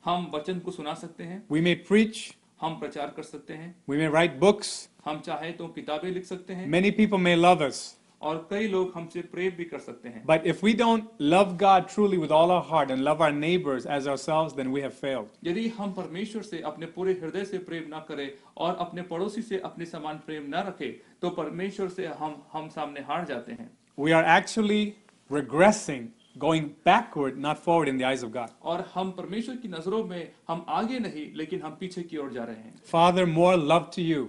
हम 0.05 0.31
वचन 0.35 0.59
को 0.59 0.71
सुना 0.71 0.93
सकते 0.93 1.23
हैं। 1.23 1.47
We 1.47 1.61
may 1.61 1.75
preach, 1.91 2.35
हम 2.61 2.79
प्रचार 2.79 3.07
कर 3.07 3.23
सकते 3.23 3.53
हैं। 3.53 3.83
We 3.89 3.95
may 3.97 4.13
write 4.13 4.39
books, 4.39 4.87
हम 5.05 5.19
चाहे 5.19 5.51
तो 5.51 5.67
किताबें 5.67 6.11
लिख 6.11 6.25
सकते 6.25 6.53
हैं। 6.53 6.71
Many 6.71 6.91
people 6.99 7.19
may 7.27 7.37
love 7.43 7.61
us. 7.71 7.95
और 8.25 8.37
कई 8.49 8.67
लोग 8.67 8.91
हमसे 8.95 9.21
प्रेम 9.31 9.51
भी 9.57 9.65
कर 9.65 9.79
सकते 9.79 10.09
हैं 10.09 10.23
But 10.25 10.45
if 10.51 10.61
we 10.67 10.73
don't 10.81 11.23
love 11.33 11.51
God 11.57 11.87
truly 11.93 12.17
with 12.17 12.31
all 12.37 12.53
our 12.55 12.63
heart 12.71 12.93
and 12.95 13.03
love 13.07 13.21
our 13.25 13.35
neighbors 13.37 13.85
as 13.97 14.07
ourselves, 14.13 14.55
then 14.59 14.71
we 14.75 14.83
have 14.85 14.95
failed. 15.01 15.29
यदि 15.45 15.67
हम 15.77 15.93
परमेश्वर 15.93 16.43
से 16.43 16.61
अपने 16.71 16.85
पूरे 16.95 17.13
हृदय 17.21 17.45
से 17.45 17.57
प्रेम 17.69 17.87
ना 17.89 17.99
करें 18.09 18.29
और 18.57 18.75
अपने 18.87 19.01
पड़ोसी 19.13 19.41
से 19.41 19.59
अपने 19.71 19.85
समान 19.85 20.17
प्रेम 20.25 20.49
ना 20.49 20.61
रखें 20.67 20.91
तो 21.21 21.29
परमेश्वर 21.39 21.89
से 21.97 22.07
हम 22.19 22.41
हम 22.53 22.69
सामने 22.75 23.01
हार 23.09 23.25
जाते 23.25 23.57
हैं 23.59 23.69
We 23.97 24.11
are 24.11 24.23
actually 24.37 24.83
regressing, 25.29 26.07
going 26.37 26.65
backward, 26.83 27.37
not 27.37 27.59
forward 27.65 27.87
in 27.87 27.97
the 27.97 28.05
eyes 28.05 28.23
of 28.23 28.31
God. 28.31 28.49
और 28.63 28.85
हम 28.93 29.11
परमेश्वर 29.17 29.55
की 29.55 29.67
नज़रों 29.67 30.03
में 30.03 30.31
हम 30.47 30.65
आगे 30.69 30.99
नहीं 30.99 31.31
लेकिन 31.35 31.61
हम 31.61 31.77
पीछे 31.79 32.03
की 32.03 32.17
ओर 32.17 32.31
जा 32.33 32.43
रहे 32.43 32.55
हैं 32.55 32.73
Father, 32.93 33.25
more 33.39 33.57
love 33.71 33.89
to 33.97 34.07
you, 34.11 34.25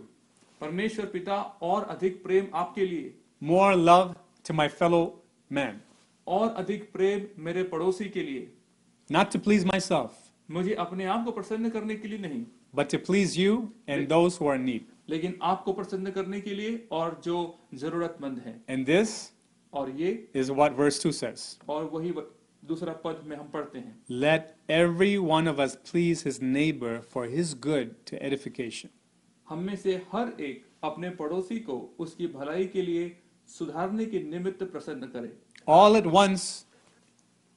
परमेश्वर 0.61 1.07
पिता 1.13 1.37
और 1.63 1.85
अधिक 1.95 2.23
प्रेम 2.23 2.47
आपके 2.55 2.87
लिए 2.87 3.15
more 3.42 3.76
love 3.76 4.16
to 4.44 4.54
my 4.54 4.68
fellow 4.68 5.04
man, 5.50 5.80
और 6.28 6.50
अधिक 6.50 6.92
प्रेम 6.94 7.44
मेरे 7.44 7.64
पड़ोसी 7.64 8.10
के 8.10 8.24
लिए 8.24 8.48
not 9.12 9.32
to 9.32 9.40
please 9.48 9.66
myself, 9.66 10.10
मुझे 10.52 10.74
अपने 10.74 11.06
आप 11.06 11.26
को 11.26 11.32
प्रसन्न 11.32 11.70
करने 11.70 11.96
के 11.96 12.08
लिए 12.08 12.20
नहीं 12.20 12.44
but 12.76 12.90
to 12.90 13.00
please 13.10 13.38
you 13.38 13.56
and 13.88 14.08
those 14.10 14.38
who 14.38 14.48
are 14.48 14.56
in 14.56 14.66
need. 14.66 14.84
लेकिन 15.10 15.38
आपको 15.42 15.74
प्रसन्न 15.74 16.12
करने 16.12 16.40
के 16.42 16.54
लिए 16.56 16.88
और 16.92 17.22
जो 17.26 17.38
जरूरतमंद 17.74 18.40
है 18.46 18.60
And 18.70 18.86
this 18.86 19.32
और 19.74 19.90
ये 19.90 20.12
is 20.36 20.52
what 20.52 20.78
verse 20.78 21.00
2 21.06 21.12
says. 21.12 21.58
और 21.70 21.84
वही 21.94 22.12
व- 22.12 22.28
दूसरा 22.66 22.94
पद 23.04 23.22
में 23.28 23.36
हम 23.38 23.48
पढ़ते 23.54 23.80
हैं 23.80 23.96
Let 24.10 24.54
every 24.70 25.18
one 25.20 25.48
of 25.48 25.60
us 25.60 25.76
please 25.92 26.22
his 26.24 26.40
neighbor 26.42 27.02
for 27.14 27.26
his 27.28 27.54
good 27.68 27.96
to 28.06 28.22
edification. 28.30 28.90
हम 29.50 29.60
में 29.60 29.76
से 29.76 29.96
हर 30.12 30.34
एक 30.42 30.66
अपने 30.84 31.10
पड़ोसी 31.10 31.60
को 31.60 31.96
उसकी 32.00 32.28
भलाई 32.28 32.66
के 32.66 32.82
लिए 32.82 33.18
सुधारने 33.49 34.07
के 34.07 34.23
निमित्त 34.31 34.63
प्रसन्न 34.63 35.07
करे। 35.07 35.33
ऑल 35.69 35.97
एट 35.97 36.07
वंस 36.07 36.65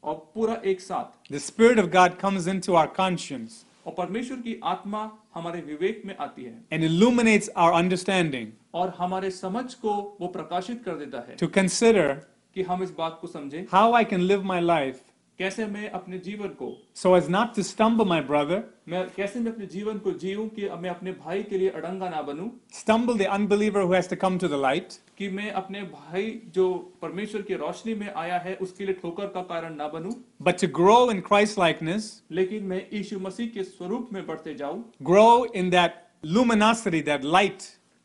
और 0.04 0.16
पूरा 0.34 0.62
एक 0.66 0.82
साथ। 0.82 1.34
The 1.34 1.38
spirit 1.40 1.80
of 1.80 1.88
God 1.88 2.18
comes 2.18 2.48
into 2.48 2.74
our 2.74 2.88
conscience 2.98 3.64
और 3.88 3.94
परमेश्वर 3.94 4.38
की 4.38 4.60
आत्मा 4.64 5.10
हमारे 5.36 5.62
विवेक 5.62 6.02
में 6.06 6.16
आती 6.18 6.44
है। 6.44 6.64
एंड 6.74 6.84
इल्यूमिनेट्स 6.84 7.50
आवर 7.58 7.74
अंडरस्टैंडिंग 7.74 8.52
और 8.74 8.94
हमारे 8.98 9.32
समझ 9.32 9.74
को 9.74 9.94
वो 10.22 10.28
प्रकाशित 10.28 10.84
कर 10.86 10.96
देता 10.96 11.26
है 11.28 11.36
टू 11.36 11.48
कंसीडर 11.48 12.14
कि 12.56 12.64
हम 12.64 12.84
इस 12.84 12.92
बात 12.98 13.18
को 13.22 13.28
समझे। 13.28 13.66
How 13.72 13.94
I 13.94 14.06
can 14.06 14.22
live 14.22 14.44
my 14.44 14.62
life 14.62 15.02
कैसे 15.40 15.66
मैं 15.66 15.90
अपने 15.90 16.18
जीवन 16.18 16.48
को 16.48 16.82
so 16.96 17.18
as 17.18 17.30
not 17.30 17.56
to 17.56 17.64
stumble 17.64 18.02
my 18.02 18.22
brother 18.22 18.64
मैं 18.88 19.10
कैसे 19.16 19.40
मैं 19.40 19.52
अपने 19.52 19.66
जीवन 19.66 19.98
को 19.98 20.12
जीऊं 20.12 20.48
कि 20.48 20.70
मैं 20.70 20.90
अपने 20.90 21.12
भाई 21.12 21.44
के 21.44 21.58
लिए 21.58 21.70
अड़ंगा 21.70 22.10
ना 22.10 22.22
बनूं? 22.22 22.50
Stumble 22.74 23.18
the 23.18 23.22
unbeliever 23.22 23.82
who 23.82 24.16
come 24.16 24.38
to 24.38 24.48
the 24.48 24.54
light 24.54 24.88
कि 25.18 25.30
मैं 25.30 25.52
अपने 25.52 25.82
भाई 25.82 26.42
जो 26.48 26.94
परमेश्वर 27.02 27.42
की 27.42 27.54
रोशनी 27.54 27.94
में 27.94 28.14
आया 28.14 28.38
है 28.38 28.56
उसके 28.56 28.86
लिए 28.86 28.94
ठोकर 28.94 29.28
का 29.28 29.42
कारण 29.42 29.76
ना 29.76 29.88
बनू? 29.88 30.12
But 30.42 30.66
grow 30.66 31.12
in 31.12 31.22
Christ 31.22 31.60
likeness 31.60 32.24
लेकिन 32.32 32.64
मैं 32.64 32.88
यीशु 32.94 33.20
मसीह 33.20 33.48
के 33.48 33.64
स्वरूप 33.64 34.10
में 34.14 34.28
बढ़ते 34.28 34.56
जाऊँ? 34.56 34.92
Grow 35.02 35.46
in 35.46 35.70
that 35.70 36.04
luminosity 36.26 37.02
that 37.02 37.24
light 37.24 37.58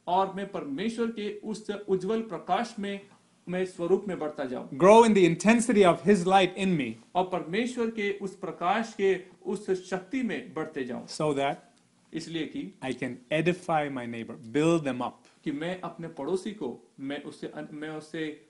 और 0.06 0.32
मैं 0.36 0.46
परमेश्वर 0.52 1.06
के 1.06 1.40
उस 1.44 1.70
उज्जवल 1.70 2.20
प्रकाश 2.20 2.74
में 2.78 3.00
मैं 3.48 3.64
स्वरूप 3.64 4.04
में 4.08 4.18
बढ़ता 4.18 4.44
जाऊँ। 4.44 4.68
Grow 4.78 5.04
in 5.04 5.14
the 5.14 5.24
intensity 5.26 5.84
of 5.84 6.02
His 6.02 6.24
light 6.26 6.56
in 6.56 6.76
me, 6.78 6.92
और 7.14 7.24
परमेश्वर 7.24 7.90
के 7.90 8.10
उस 8.22 8.36
प्रकाश 8.36 8.94
के 9.00 9.14
उस 9.46 9.70
शक्ति 9.90 10.22
में 10.22 10.54
बढ़ते 10.54 10.84
जाऊँ। 10.84 11.06
So 11.06 11.32
that 11.34 11.56
इसलिए 12.12 12.46
कि 12.46 12.72
I 12.84 12.92
can 12.92 13.16
edify 13.32 13.82
my 13.90 14.06
neighbor, 14.06 14.36
build 14.56 14.84
them 14.88 15.02
up. 15.02 15.12
कि 15.44 15.52
मैं 15.52 15.80
अपने 15.80 16.08
पड़ोसी 16.08 16.50
को 16.50 16.92
मैं 17.00 17.22
उससे 17.22 17.52
मैं 17.72 17.90
उससे 17.90 18.46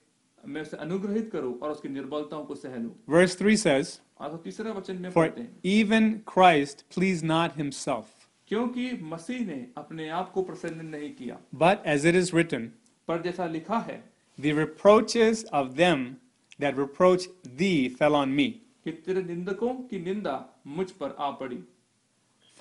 मैं 0.47 0.63
उसे 0.63 0.77
अनुग्रहित 0.77 1.31
करूँ 1.33 1.59
और 1.59 1.71
उसकी 1.71 1.89
निर्बलताओं 1.89 2.45
को 2.45 2.55
सह 2.55 2.77
लूँ। 2.77 2.95
Verse 3.11 3.37
3 3.43 3.57
says, 3.57 3.99
और 4.21 4.41
तीसरा 4.45 4.73
वचन 4.73 4.97
में 4.97 5.11
पढ़ते 5.13 5.41
हैं। 5.41 5.61
even 5.65 6.11
Christ 6.33 6.85
pleased 6.97 7.25
not 7.25 7.57
himself, 7.63 8.05
क्योंकि 8.49 8.91
मसीह 9.03 9.47
ने 9.47 9.67
अपने 9.77 10.09
आप 10.09 10.31
को 10.33 10.43
प्रसन्न 10.43 10.87
नहीं 10.87 11.11
किया। 11.11 11.39
But 11.55 11.87
as 11.87 12.07
it 12.07 12.15
is 12.15 12.33
written, 12.37 12.67
पर 13.09 13.23
जैसा 13.23 13.47
लिखा 13.47 13.79
है 13.79 14.14
The 14.38 14.54
reproaches 14.54 15.44
of 15.52 15.76
them 15.76 16.18
that 16.60 16.76
reproach 16.78 17.28
thee 17.44 17.90
fell 17.90 18.16
on 18.16 18.36
me. 18.36 18.62
कि 18.84 18.92
तेरे 19.06 19.24
निंदकों 19.24 19.74
की 19.90 20.00
निंदा 20.04 20.36
मुझ 20.68 20.90
पर 20.92 21.16
आ 21.20 21.30
पड़ी 21.40 21.62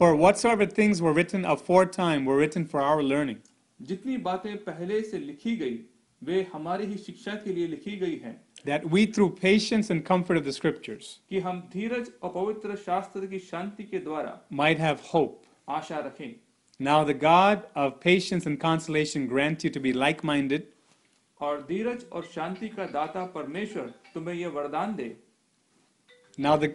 For 0.00 0.14
whatsoever 0.14 0.66
things 0.66 1.00
were 1.02 1.12
written 1.12 1.44
aforetime 1.44 2.24
were 2.24 2.36
written 2.36 2.64
for 2.64 2.80
our 2.80 3.02
learning, 3.02 3.38
जितनी 3.82 4.16
बातें 4.22 4.56
पहले 4.64 5.00
से 5.10 5.18
लिखी 5.18 5.56
गई 5.56 5.78
वे 6.24 6.46
हमारी 6.52 6.86
ही 6.86 6.96
शिक्षा 6.98 7.34
के 7.44 7.52
लिए 7.54 7.66
लिखी 7.66 7.96
गई 7.96 8.18
हैं 8.24 8.36
that 8.64 8.84
we 8.90 9.06
through 9.06 9.30
patience 9.40 9.90
and 9.90 10.04
comfort 10.04 10.36
of 10.36 10.44
the 10.44 10.52
scriptures 10.52 11.18
कि 11.30 11.40
हम 11.40 11.60
धीरज 11.72 12.10
और 12.22 12.30
पवित्र 12.34 12.76
शास्त्र 12.86 13.26
की 13.26 13.38
शांति 13.38 13.84
के 13.90 13.98
द्वारा 13.98 14.38
might 14.52 14.78
have 14.78 15.00
hope. 15.12 15.44
आशा 15.68 15.98
रखें 16.06 16.34
Now 16.80 17.02
the 17.04 17.14
God 17.14 17.62
of 17.74 18.00
patience 18.00 18.46
and 18.46 18.60
consolation 18.60 19.26
grant 19.26 19.64
you 19.64 19.70
to 19.70 19.80
be 19.80 19.92
like 19.92 20.22
minded, 20.22 20.66
और 21.42 21.60
धीरज 21.68 22.04
और 22.12 22.24
शांति 22.34 22.68
का 22.68 22.86
दाता 22.92 23.24
परमेश्वर 23.34 23.92
तुम्हें 24.14 24.34
यह 24.34 24.48
वरदान 24.48 24.94
दे 24.96 25.16
now 26.38 26.56
the 26.56 26.68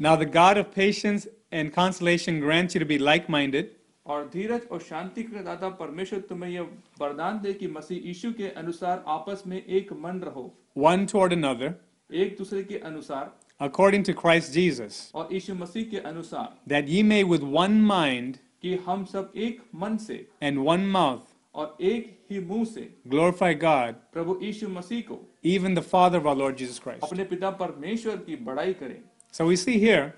now 0.00 0.16
the 0.16 0.26
God 0.26 0.58
of 0.58 0.72
patience 0.74 1.26
and 1.52 1.72
consolation 1.72 2.40
grant 2.40 2.74
you 2.74 2.80
to 2.80 2.86
be 2.86 2.98
like 2.98 3.28
minded, 3.28 3.66
और 4.06 4.28
धीरज 4.32 4.66
और 4.72 4.80
शांति 4.80 5.22
का 5.22 5.42
दाता 5.42 5.68
परमेश्वर 5.76 6.20
तुम्हें 6.28 6.50
यह 6.50 6.68
वरदान 7.00 7.40
दे 7.42 7.52
कि 7.52 7.68
मसीह 7.68 8.06
यीशु 8.06 8.32
के 8.32 8.48
अनुसार 8.62 9.04
आपस 9.08 9.42
में 9.46 9.62
एक 9.62 9.92
मन 10.02 10.20
रहो 10.24 10.50
one 10.76 11.06
toward 11.06 11.32
another, 11.32 11.72
एक 12.12 12.36
दूसरे 12.38 12.62
के 12.64 12.78
अनुसार 12.78 13.30
according 13.60 14.02
to 14.02 14.14
Christ 14.14 14.52
Jesus, 14.52 15.10
और 15.14 15.32
यीशु 15.32 15.54
मसीह 15.54 15.90
के 15.90 15.98
अनुसार 16.10 16.52
that 16.66 16.88
ye 16.88 17.02
may 17.02 17.22
with 17.24 17.42
one 17.42 17.80
mind 17.92 18.38
कि 18.62 18.74
हम 18.86 19.04
सब 19.04 19.32
एक 19.36 19.62
मन 19.74 19.96
से 19.96 20.24
and 20.42 20.64
one 20.64 20.86
mouth 20.88 21.27
और 21.55 21.77
एक 21.81 22.27
ही 22.31 22.39
मुँह 22.39 22.63
से 22.65 22.81
ग्लोरिफाई 23.07 23.55
गॉड 23.55 23.95
प्रभु 24.13 24.37
यीशु 24.41 24.67
मसीह 24.69 25.01
को 25.01 25.19
even 25.45 25.75
the 25.75 25.79
father 25.83 26.19
of 26.19 26.37
Lord 26.37 26.55
Jesus 26.55 26.79
Christ 26.79 27.03
अपने 27.03 27.23
पिता 27.25 27.49
परमेश्वर 27.59 28.17
की 28.17 28.35
बड़ाई 28.45 28.73
करें। 28.73 28.99
सो 29.33 29.45
वी 29.45 29.57
सी 29.57 29.77
हियर 29.79 30.11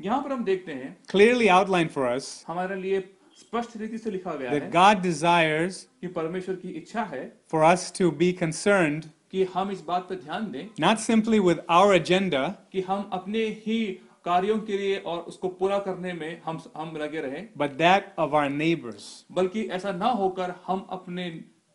यहाँ 0.00 0.22
पर 0.22 0.32
हम 0.32 0.44
देखते 0.44 0.72
हैं 0.72 0.96
क्लियरली 1.10 1.48
आउटलाइन 1.48 1.88
फॉर 1.88 2.06
अस 2.06 2.44
हमारे 2.48 2.76
लिए 2.76 3.00
स्पष्ट 3.38 3.76
रीति 3.76 3.98
से 3.98 4.10
लिखा 4.10 4.34
गया 4.34 4.50
है 4.50 4.70
गॉड 4.70 5.00
डिजायर्स 5.02 5.82
कि 6.00 6.06
परमेश्वर 6.06 6.54
की 6.54 6.68
इच्छा 6.78 7.02
है 7.12 7.24
for 7.50 7.62
us 7.64 7.92
to 7.98 8.10
be 8.12 8.32
concerned 8.32 9.04
कि 9.30 9.44
हम 9.54 9.70
इस 9.70 9.80
बात 9.80 10.06
पर 10.08 10.14
ध्यान 10.14 10.50
दें 10.50 10.66
not 10.80 10.98
simply 10.98 11.38
with 11.38 11.62
our 11.70 11.94
agenda 11.94 12.46
कि 12.72 12.80
हम 12.80 13.08
अपने 13.12 13.44
ही 13.66 13.78
कार्यों 14.24 14.58
के 14.58 14.76
लिए 14.78 14.98
और 14.98 15.18
उसको 15.18 15.48
पूरा 15.48 15.78
करने 15.78 16.12
में 16.12 16.42
हम 16.44 16.62
हम 16.76 16.96
लगे 16.96 17.20
रहें। 17.20 17.48
But 17.56 17.76
that 17.78 18.02
of 18.18 18.34
our 18.34 18.50
neighbors. 18.50 19.24
बल्कि 19.32 19.62
ऐसा 19.68 19.92
ना 19.92 20.10
होकर 20.10 20.54
हम 20.66 20.86
अपने 20.90 21.30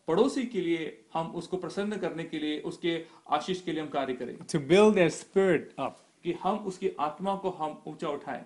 पड़ोसी 0.07 0.43
के 0.43 0.61
लिए 0.61 1.05
हम 1.13 1.27
उसको 1.35 1.57
प्रसन्न 1.57 1.97
करने 1.97 2.23
के 2.23 2.39
लिए 2.39 2.59
उसके 2.61 3.05
आशीष 3.29 3.61
के 3.61 3.71
लिए 3.71 3.81
हम 3.81 3.89
कार्य 3.89 4.13
करें। 4.13 4.37
To 4.37 4.59
build 4.59 4.95
their 4.95 5.09
spirit 5.09 5.75
up. 5.77 5.93
कि 6.23 6.33
हम 6.43 6.57
उसकी 6.57 6.91
आत्मा 6.99 7.35
को 7.35 7.49
हम 7.49 7.83
ऊँचा 7.87 8.07
उठाएँ। 8.07 8.43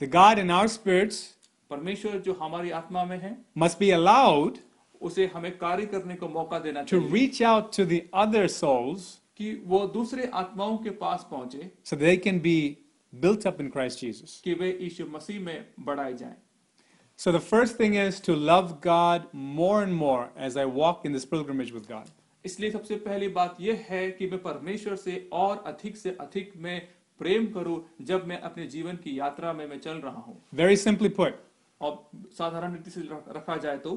The 0.00 0.08
God 0.08 0.38
in 0.38 0.50
our 0.50 0.68
spirits 0.68 1.22
परमेश्वर 1.70 2.18
जो 2.18 2.32
हमारी 2.32 2.70
आत्मा 2.70 3.04
में 3.04 3.18
है 3.18 3.36
must 3.58 3.78
be 3.78 3.90
allowed 3.90 4.58
उसे 5.00 5.26
हमें 5.26 5.58
कार्य 5.58 5.86
करने 5.86 6.14
को 6.14 6.28
मौका 6.28 6.58
देना 6.58 6.82
चाहिए। 6.82 7.08
reach 7.10 7.40
out 7.42 7.72
to 7.72 7.86
the 7.86 8.02
other 8.14 8.46
souls 8.48 9.00
कि 9.36 9.62
वो 9.66 9.86
दूसरे 9.86 10.26
आत्माओं 10.34 10.76
के 10.78 10.90
पास 10.90 11.26
पहुँचे। 11.30 11.70
so 11.84 11.96
they 11.96 12.16
can 12.26 12.40
be 12.40 12.76
built 13.13 13.45
up 13.45 13.59
in 13.59 13.71
Christ 13.71 13.99
Jesus. 13.99 14.41
कि 14.43 14.53
वे 14.53 14.77
यीशु 14.81 15.05
मसीह 15.05 15.39
में 15.39 15.65
बढ़ाए 15.79 16.13
जाएं 16.13 16.35
So 17.19 17.31
the 17.31 17.39
first 17.39 17.77
thing 17.77 17.95
is 17.95 18.19
to 18.21 18.35
love 18.35 18.79
God 18.81 19.23
more 19.33 19.81
and 19.83 19.95
more 20.01 20.29
as 20.47 20.55
I 20.55 20.65
walk 20.65 21.05
in 21.05 21.13
this 21.13 21.25
pilgrimage 21.25 21.71
with 21.71 21.87
God. 21.87 22.11
इसलिए 22.45 22.71
सबसे 22.71 22.95
पहली 23.05 23.27
बात 23.37 23.57
यह 23.61 23.85
है 23.89 24.09
कि 24.11 24.27
मैं 24.29 24.41
परमेश्वर 24.41 24.95
से 24.95 25.27
और 25.33 25.63
अधिक 25.67 25.97
से 25.97 26.09
अधिक 26.21 26.51
मैं 26.65 26.79
प्रेम 27.19 27.45
करूं 27.53 27.79
जब 28.05 28.27
मैं 28.27 28.39
अपने 28.49 28.65
जीवन 28.75 28.95
की 29.03 29.17
यात्रा 29.19 29.53
में 29.53 29.65
मैं 29.67 29.79
चल 29.79 29.97
रहा 30.05 30.19
हूं 30.27 30.35
Very 30.57 30.75
simply 30.75 31.09
put, 31.09 31.33
और 31.81 32.09
साधारण 32.37 32.73
रीति 32.73 32.91
से 32.91 33.01
रख- 33.01 33.35
रखा 33.37 33.57
जाए 33.65 33.77
तो 33.77 33.95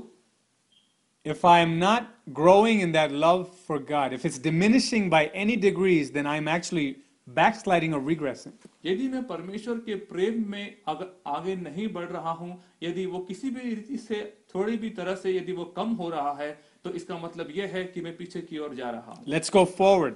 if 1.25 1.45
I 1.45 1.59
am 1.61 1.79
not 1.79 2.07
growing 2.33 2.81
in 2.81 2.93
that 2.93 3.13
love 3.13 3.47
for 3.69 3.79
God, 3.79 4.15
if 4.15 4.25
it's 4.25 4.39
diminishing 4.39 5.11
by 5.11 5.27
any 5.45 5.57
degrees, 5.57 6.11
then 6.13 6.27
I'm 6.27 6.49
actually 6.49 6.97
backsliding 7.28 7.94
or 7.94 8.02
regressing. 8.02 8.54
यदि 8.86 9.08
मैं 9.08 9.24
परमेश्वर 9.28 9.78
के 9.86 9.96
प्रेम 10.12 10.44
में 10.52 10.76
अगर 10.88 11.12
आगे 11.28 11.56
नहीं 11.56 11.88
बढ़ 11.94 12.10
रहा 12.10 12.32
हूँ 12.32 12.62
यदि 12.84 13.06
वो 13.06 13.20
किसी 13.30 13.50
भी 13.50 13.74
रीति 13.74 13.98
से 13.98 14.22
थोड़ी 14.56 14.78
भी 14.78 14.90
तरह 15.00 15.16
से 15.16 15.32
यदि 15.38 15.54
वो 15.54 15.66
कम 15.78 15.94
हो 16.02 16.10
रहा 16.10 16.34
है 16.42 16.52
तो 16.84 16.90
इसका 17.00 17.18
मतलब 17.18 17.52
यह 17.56 17.72
है 17.76 17.84
कि 17.86 18.02
मैं 18.02 18.16
पीछे 18.18 18.42
की 18.42 18.58
ओर 18.58 18.76
जा 18.76 18.90
रहा 18.90 19.14
हूँ 19.14 19.26
लेट्स 19.28 19.52
गो 19.52 19.66
फॉरवर्ड 19.78 20.16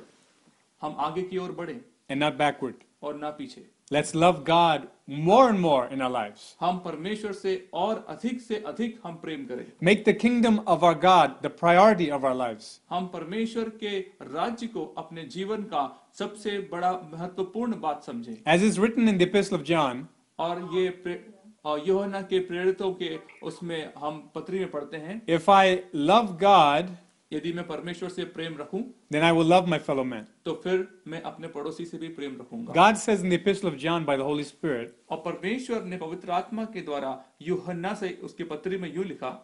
हम 0.82 0.96
आगे 1.08 1.22
की 1.24 1.38
ओर 1.38 1.52
बढ़े 1.52 1.80
and 2.10 2.22
not 2.22 2.38
backward. 2.38 2.74
और 3.04 3.16
ना 3.16 3.30
पीछे 3.32 3.66
Let's 3.93 4.15
love 4.15 4.37
God 4.45 4.85
more 5.27 5.43
and 5.51 5.61
more 5.61 5.83
in 5.95 6.03
our 6.03 6.11
lives. 6.11 6.45
हम 6.61 6.79
परमेश्वर 6.85 7.33
से 7.33 7.53
और 7.75 8.05
अधिक 8.09 8.41
से 8.41 8.63
अधिक 8.67 9.01
हम 9.05 9.15
प्रेम 9.25 9.45
करें 9.47 9.65
Make 9.89 10.05
the 10.05 10.15
kingdom 10.23 10.59
of 10.75 10.87
our 10.89 10.95
God 11.05 11.35
the 11.43 11.51
priority 11.63 12.09
of 12.19 12.25
our 12.25 12.35
lives. 12.35 12.71
हम 12.91 13.07
परमेश्वर 13.15 13.69
के 13.83 13.99
राज्य 14.33 14.67
को 14.67 14.85
अपने 14.99 15.25
जीवन 15.37 15.63
का 15.75 15.85
सबसे 16.19 16.59
बड़ा 16.73 16.93
महत्वपूर्ण 17.13 17.81
बात 17.81 18.05
समझें 18.05 18.37
As 18.57 18.63
is 18.71 18.79
written 18.79 19.09
in 19.09 19.19
the 19.19 19.29
Epistle 19.31 19.59
of 19.61 19.65
John, 19.73 20.05
और 20.39 20.69
ये 20.75 20.89
प्रे- 21.05 21.19
और 21.65 21.89
यूहन्ना 21.89 22.21
के 22.31 22.39
प्रेरितों 22.47 22.93
के 23.03 23.19
उसमें 23.43 23.93
हम 23.99 24.19
पत्री 24.35 24.59
में 24.59 24.71
पढ़ते 24.71 24.97
हैं 24.97 25.21
if 25.27 25.49
I 25.49 25.83
love 25.95 26.37
God, 26.41 26.91
यदि 27.32 27.52
मैं 27.54 27.66
परमेश्वर 27.68 28.10
से 28.10 28.24
प्रेम 28.36 28.58
रखूँ 28.58 28.84
then 29.14 29.24
I 29.24 29.32
will 29.32 29.50
love 29.54 29.68
my 29.68 29.80
fellow 29.80 30.06
man. 30.12 30.26
तो 30.46 30.54
फिर 30.64 30.88
मैं 31.08 31.22
अपने 31.22 31.48
पड़ोसी 31.48 31.86
से 31.86 31.98
भी 31.98 32.08
प्रेम 32.16 32.38
रखूँगा 32.42 32.74
God 32.74 32.98
says 32.98 33.22
in 33.24 33.30
the 33.30 33.40
Epistle 33.40 33.70
of 33.72 33.78
John 33.78 34.06
by 34.06 34.16
the 34.18 34.28
Holy 34.30 34.46
Spirit 34.52 34.96
और 35.10 35.18
परमेश्वर 35.26 35.84
ने 35.84 35.98
पवित्र 35.98 36.32
आत्मा 36.32 36.66
के 36.74 36.82
द्वारा 36.82 37.18
यूहन्ना 37.42 37.94
से 38.02 38.10
उसके 38.24 38.44
पत्री 38.54 38.78
में 38.78 38.94
यूँ 38.94 39.06
लिखा 39.06 39.38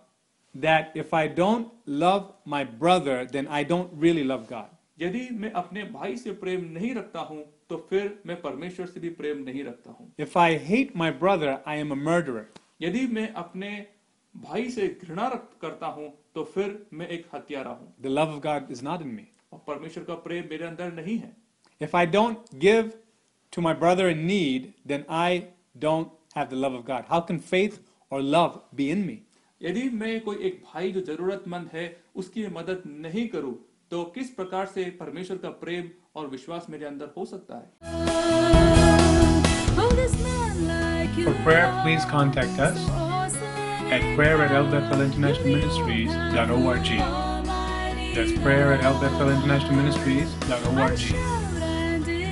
that 0.56 0.96
if 0.96 1.14
I 1.14 1.28
don't 1.28 1.68
love 1.86 2.28
my 2.46 2.64
brother, 2.64 3.26
then 3.26 3.48
I 3.48 3.64
don't 3.64 3.90
really 3.94 4.24
love 4.24 4.48
God. 4.50 4.70
यदि 5.02 5.28
मैं 5.40 5.52
अपने 5.52 5.84
भाई 5.94 6.16
से 6.18 6.32
प्रेम 6.42 6.64
नहीं 6.74 6.94
रखता 6.96 7.20
हूँ 7.20 7.44
तो 7.70 7.78
फिर 7.90 8.14
मैं 8.26 8.42
परमेश्वर 8.42 8.86
से 8.86 9.00
भी 9.00 9.10
प्रेम 9.22 9.44
नहीं 9.44 9.64
रखता 9.64 9.92
हूँ 9.92 10.12
If 10.20 10.38
I 10.38 10.58
hate 10.58 10.96
my 10.96 11.12
brother, 11.24 11.60
I 11.68 11.76
am 11.86 11.92
a 11.92 12.02
murderer. 12.04 12.46
यदि 12.82 13.08
मैं 13.08 13.32
अपने 13.34 13.70
भाई 14.36 14.70
से 14.70 14.88
घृणा 15.04 15.30
करता 15.62 15.88
हूँ 15.88 16.14
तो 16.36 16.44
फिर 16.56 16.78
मैं 16.94 17.08
एक 17.08 17.26
हत्यारा 17.34 17.72
हूँ 17.72 17.94
the 18.02 18.08
love 18.10 18.40
God 18.44 18.72
is 18.72 18.84
not 18.86 19.02
in 19.02 19.08
me 19.10 19.28
और 19.54 19.64
परमेश्वर 19.68 20.04
का 20.04 20.16
प्रेम 20.24 20.48
मेरे 20.50 20.66
अंदर 20.66 20.92
नहीं 20.94 21.18
है 21.20 21.36
if 21.82 21.96
I 21.98 22.06
don't 22.08 22.56
give 22.62 22.92
to 23.54 23.62
my 23.62 23.74
brother 23.76 24.10
in 24.10 24.26
need 24.26 24.72
then 24.88 25.06
I 25.18 25.44
don't 25.78 26.12
have 26.38 26.48
the 26.48 26.64
love 26.66 26.76
of 26.78 26.86
God 26.88 27.04
how 27.10 27.22
can 27.28 27.40
faith 27.52 27.80
और 28.12 28.22
लव 28.24 28.60
बी 28.76 28.90
इन 28.92 29.06
मी 29.06 29.20
यदि 29.62 29.90
मैं 29.94 30.20
कोई 30.22 30.38
एक 30.48 30.62
भाई 30.66 30.92
जो 30.92 31.02
जरूरतमंद 31.04 31.70
है 31.74 31.86
उसकी 32.16 32.48
मदद 32.56 32.84
नहीं 32.88 33.28
करूँ 33.28 33.56
तो 33.92 34.04
किस 34.16 34.30
प्रकार 34.32 34.66
से 34.66 34.84
परमेश्वर 35.00 35.38
का 35.38 35.50
प्रेम 35.62 35.90
और 36.16 36.28
विश्वास 36.28 36.66
मेरे 36.70 36.86
अंदर 36.86 37.14
हो 37.18 37.26
सकता 37.26 37.58
है 37.58 37.94
For 41.18 41.34
prayer, 41.44 41.68
please 41.82 42.06
contact 42.08 42.60
us. 42.60 43.05
at 43.92 44.02
prayer 44.16 44.42
at 44.42 44.52
El 44.52 44.74
International 45.02 45.48
Ministries.org. 45.48 46.88
That's 48.16 48.32
prayer 48.42 48.74
at 48.74 48.84
El 48.84 48.96
International 49.04 49.76
Ministries.org. 49.76 51.00